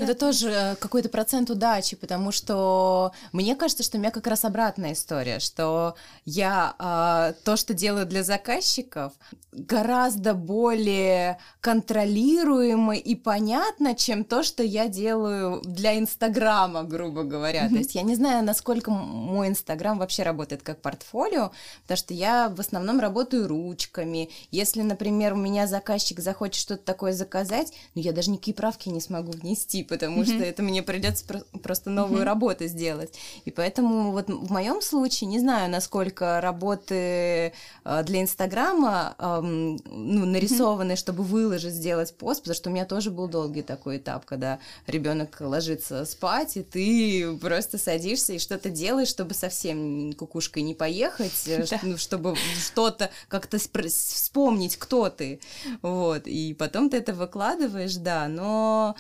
Это 0.04 0.14
тоже 0.14 0.50
э, 0.50 0.76
какой-то 0.76 1.10
процент 1.10 1.50
удачи, 1.50 1.96
потому 1.96 2.32
что 2.32 3.12
мне 3.32 3.56
кажется, 3.56 3.84
что 3.84 3.98
у 3.98 4.00
меня 4.00 4.12
как 4.12 4.28
раз 4.28 4.46
обратная 4.46 4.94
история, 4.94 5.40
что 5.40 5.96
я 6.26 6.76
а, 6.78 7.34
то, 7.44 7.56
что 7.56 7.74
делаю 7.74 8.06
для 8.06 8.24
заказчиков, 8.24 9.14
гораздо 9.56 10.34
более 10.34 11.40
контролируемо 11.62 12.96
и 12.96 13.16
понятно, 13.16 13.96
чем 13.96 14.24
то, 14.26 14.44
что 14.44 14.64
я 14.64 14.88
делаю 14.88 15.62
для 15.64 15.98
Инстаграма, 15.98 16.84
грубо 16.84 17.24
говоря. 17.24 17.70
То 17.70 17.76
есть 17.76 17.96
я 17.96 18.02
не 18.02 18.16
знаю, 18.16 18.44
насколько 18.44 18.92
мой 18.92 19.48
Инстаграм 19.48 19.98
вообще 19.98 20.24
работает 20.24 20.62
как 20.62 20.82
портфолио, 20.82 21.52
потому 21.84 21.98
что 21.98 22.14
я 22.14 22.50
в 22.50 22.60
основном 22.60 23.00
работаю 23.00 23.48
ручками. 23.48 24.30
Если, 24.52 24.82
например, 24.82 25.34
у 25.34 25.38
меня 25.38 25.68
заказчик 25.68 26.20
захочет 26.20 26.60
что-то 26.62 26.84
такое 26.84 27.14
заказать, 27.14 27.72
ну 27.96 28.02
я 28.02 28.12
даже 28.12 28.32
никакие 28.32 28.56
правки 28.56 28.90
не 28.90 29.00
смогу 29.00 29.32
внести, 29.32 29.84
потому 29.88 30.24
что 30.26 30.36
это 30.44 30.64
мне 30.64 30.84
придется 30.84 31.26
про- 31.26 31.44
просто 31.62 31.90
новую 31.90 32.24
работу 32.24 32.68
сделать. 32.68 33.14
И 33.46 33.52
поэтому 33.52 34.12
вот 34.12 34.28
в 34.30 34.52
моем 34.52 34.82
случае 34.82 35.30
не 35.30 35.40
знаю, 35.40 35.70
насколько 35.70 36.40
работы 36.42 37.54
э, 37.84 38.04
для 38.04 38.22
Инстаграма 38.22 39.16
эм, 39.20 39.78
ну, 39.86 40.26
нарисованы, 40.26 40.96
чтобы 40.96 41.24
выложить, 41.24 41.74
сделать 41.74 42.16
пост, 42.16 42.42
потому 42.42 42.56
что 42.56 42.70
у 42.70 42.74
меня 42.74 42.86
тоже 42.86 43.12
был 43.12 43.28
долгий 43.28 43.62
такой 43.62 43.98
этап, 43.98 44.26
когда 44.26 44.60
ребенок 44.88 45.38
ложится 45.40 46.06
спать, 46.06 46.58
и 46.58 46.64
ты 46.64 47.38
просто 47.38 47.78
садишься 47.78 48.34
и 48.34 48.40
что-то 48.40 48.70
делаешь, 48.70 49.10
чтобы 49.10 49.34
совсем 49.34 50.14
кукушкой 50.14 50.64
не 50.64 50.74
поехать, 50.74 51.48
э, 51.48 51.66
ну, 51.84 51.98
чтобы 51.98 52.36
что-то 52.60 53.10
как-то 53.28 53.58
вспомнить, 53.58 54.78
кто 54.78 55.10
ты. 55.10 55.40
Вот. 55.82 56.28
И 56.28 56.54
потом 56.54 56.90
ты 56.90 56.98
это 56.98 57.14
выкладываешь, 57.14 57.96
да, 57.96 58.28
но 58.28 58.96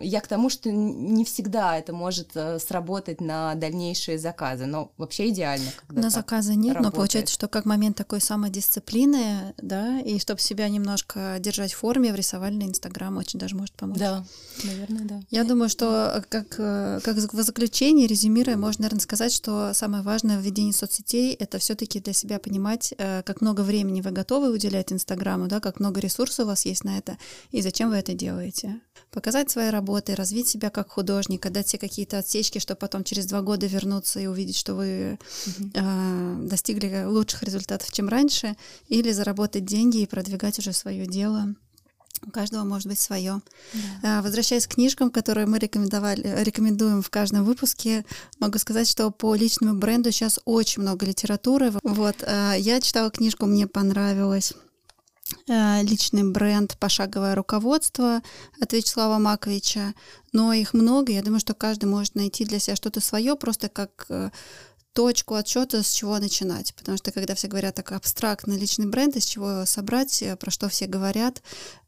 я 0.00 0.20
к 0.20 0.26
тому, 0.26 0.50
что 0.50 0.70
не 0.70 1.24
всегда 1.24 1.78
это 1.78 1.92
может 1.92 2.30
э, 2.34 2.58
сработать 2.58 3.20
на 3.20 3.54
дальнейшие 3.54 4.18
заказы, 4.18 4.66
но 4.66 4.92
вообще 4.96 5.28
идеально, 5.30 5.70
На 5.88 6.02
так 6.02 6.10
заказа 6.12 6.54
нет, 6.54 6.74
но 6.74 6.84
работает. 6.84 6.94
получается, 6.94 7.34
что 7.34 7.48
как 7.48 7.64
момент 7.64 7.96
такой 7.96 8.20
самодисциплины, 8.20 9.54
да, 9.58 10.00
и 10.00 10.18
чтобы 10.18 10.40
себя 10.40 10.68
немножко 10.68 11.36
держать 11.40 11.72
в 11.72 11.78
форме, 11.78 12.12
в 12.12 12.16
рисовальный 12.16 12.66
Инстаграм 12.66 13.16
очень 13.16 13.38
даже 13.38 13.56
может 13.56 13.74
помочь. 13.74 13.98
Да, 13.98 14.24
наверное, 14.64 15.04
да. 15.04 15.20
Я 15.30 15.44
думаю, 15.44 15.68
что 15.68 16.24
как, 16.28 16.54
э, 16.58 17.00
как 17.02 17.16
в 17.16 17.42
заключении, 17.42 18.06
резюмируя, 18.06 18.56
можно, 18.56 18.82
наверное, 18.82 19.00
сказать, 19.00 19.32
что 19.32 19.72
самое 19.74 20.02
важное 20.02 20.38
в 20.38 20.42
ведении 20.42 20.72
соцсетей— 20.72 21.34
это 21.38 21.58
все 21.58 21.74
таки 21.74 22.00
для 22.00 22.12
себя 22.12 22.38
понимать, 22.38 22.94
э, 22.98 23.22
как 23.22 23.40
много 23.40 23.62
времени 23.62 24.00
вы 24.00 24.10
готовы 24.10 24.50
уделять 24.50 24.92
Инстаграму, 24.92 25.46
да, 25.46 25.60
как 25.60 25.80
много 25.80 26.00
ресурсов 26.00 26.46
у 26.46 26.48
вас 26.48 26.64
есть 26.66 26.84
на 26.84 26.98
это, 26.98 27.18
и 27.50 27.62
зачем 27.62 27.90
вы 27.90 27.96
это 27.96 28.14
делаете. 28.14 28.80
Показать 29.10 29.45
свои 29.50 29.70
работы, 29.70 30.14
развить 30.14 30.48
себя 30.48 30.70
как 30.70 30.90
художника, 30.90 31.50
дать 31.50 31.68
себе 31.68 31.80
какие-то 31.80 32.18
отсечки, 32.18 32.58
чтобы 32.58 32.78
потом 32.78 33.04
через 33.04 33.26
два 33.26 33.42
года 33.42 33.66
вернуться 33.66 34.20
и 34.20 34.26
увидеть, 34.26 34.56
что 34.56 34.74
вы 34.74 35.18
э, 35.74 36.36
достигли 36.40 37.04
лучших 37.04 37.42
результатов, 37.42 37.90
чем 37.92 38.08
раньше, 38.08 38.56
или 38.88 39.12
заработать 39.12 39.64
деньги 39.64 39.98
и 39.98 40.06
продвигать 40.06 40.58
уже 40.58 40.72
свое 40.72 41.06
дело. 41.06 41.54
У 42.24 42.30
каждого 42.30 42.64
может 42.64 42.86
быть 42.88 42.98
свое. 42.98 43.40
А, 44.02 44.22
Возвращаясь 44.22 44.66
к 44.66 44.74
книжкам, 44.74 45.10
которые 45.10 45.46
мы 45.46 45.58
рекомендовали, 45.58 46.42
рекомендуем 46.42 47.02
в 47.02 47.10
каждом 47.10 47.44
выпуске, 47.44 48.04
могу 48.38 48.58
сказать, 48.58 48.88
что 48.88 49.10
по 49.10 49.34
личному 49.34 49.78
бренду 49.78 50.10
сейчас 50.10 50.40
очень 50.44 50.82
много 50.82 51.06
литературы. 51.06 51.72
Вот, 51.82 52.16
а, 52.22 52.54
я 52.54 52.80
читала 52.80 53.10
книжку, 53.10 53.46
мне 53.46 53.66
понравилось. 53.66 54.54
А, 55.48 55.80
Личный 55.82 56.24
бренд 56.24 56.76
«Пошаговое 56.78 57.34
руководство» 57.34 58.20
от 58.60 58.72
Вячеслава 58.72 59.18
Маковича. 59.18 59.94
Но 60.32 60.52
их 60.52 60.74
много, 60.74 61.12
я 61.12 61.22
думаю, 61.22 61.38
что 61.40 61.54
каждый 61.54 61.84
может 61.84 62.14
найти 62.16 62.44
для 62.44 62.58
себя 62.58 62.74
что-то 62.74 63.00
свое, 63.00 63.36
просто 63.36 63.68
как 63.68 64.06
э, 64.08 64.30
точку 64.92 65.34
отсчета, 65.34 65.84
с 65.84 65.92
чего 65.92 66.18
начинать. 66.18 66.74
Потому 66.74 66.98
что 66.98 67.12
когда 67.12 67.36
все 67.36 67.46
говорят 67.46 67.76
так 67.76 67.92
абстрактно 67.92 68.54
личный 68.54 68.86
бренд, 68.86 69.14
из 69.16 69.24
чего 69.24 69.50
его 69.50 69.66
собрать, 69.66 70.20
э, 70.20 70.34
про 70.34 70.50
что 70.50 70.68
все 70.68 70.86
говорят, 70.86 71.42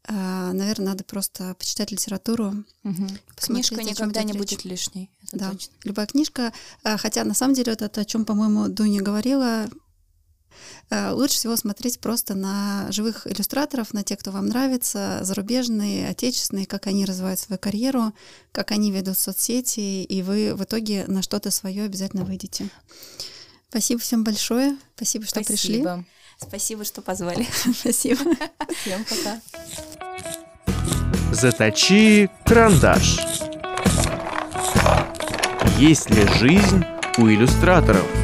наверное, 0.07 0.87
надо 0.87 1.03
просто 1.03 1.53
почитать 1.55 1.91
литературу. 1.91 2.63
посмотреть, 3.35 3.67
Книжка 3.69 3.83
никогда 3.83 4.23
не 4.23 4.31
речь. 4.31 4.39
будет 4.39 4.63
лишней. 4.65 5.11
Это 5.27 5.37
Да, 5.37 5.51
точно. 5.51 5.73
любая 5.83 6.07
книжка. 6.07 6.53
Хотя 6.83 7.23
на 7.25 7.33
самом 7.35 7.53
деле 7.53 7.73
это, 7.73 8.01
о 8.01 8.05
чем, 8.05 8.25
по-моему, 8.25 8.69
Дуня 8.69 9.01
говорила, 9.03 9.67
лучше 10.91 11.35
всего 11.35 11.55
смотреть 11.55 11.99
просто 11.99 12.35
на 12.35 12.91
живых 12.91 13.27
иллюстраторов, 13.27 13.93
на 13.93 14.03
тех, 14.03 14.19
кто 14.19 14.31
вам 14.31 14.47
нравится, 14.47 15.19
зарубежные, 15.21 16.09
отечественные, 16.09 16.65
как 16.65 16.87
они 16.87 17.05
развивают 17.05 17.39
свою 17.39 17.59
карьеру, 17.59 18.13
как 18.51 18.71
они 18.71 18.91
ведут 18.91 19.17
соцсети, 19.17 20.03
и 20.03 20.21
вы 20.21 20.55
в 20.55 20.63
итоге 20.63 21.05
на 21.07 21.21
что-то 21.21 21.51
свое 21.51 21.83
обязательно 21.83 22.25
выйдете. 22.25 22.69
Спасибо 23.69 24.01
всем 24.01 24.23
большое. 24.23 24.77
Спасибо, 24.95 25.25
что 25.25 25.41
пришли. 25.41 25.81
Спасибо. 25.81 26.05
Спасибо, 26.41 26.85
что 26.85 27.01
позвали. 27.01 27.47
Спасибо. 27.79 28.21
Всем 28.81 29.05
пока. 29.05 29.41
Заточи 31.31 32.29
карандаш. 32.45 33.17
Есть 35.77 36.09
ли 36.09 36.25
жизнь 36.39 36.83
у 37.17 37.27
иллюстраторов? 37.27 38.18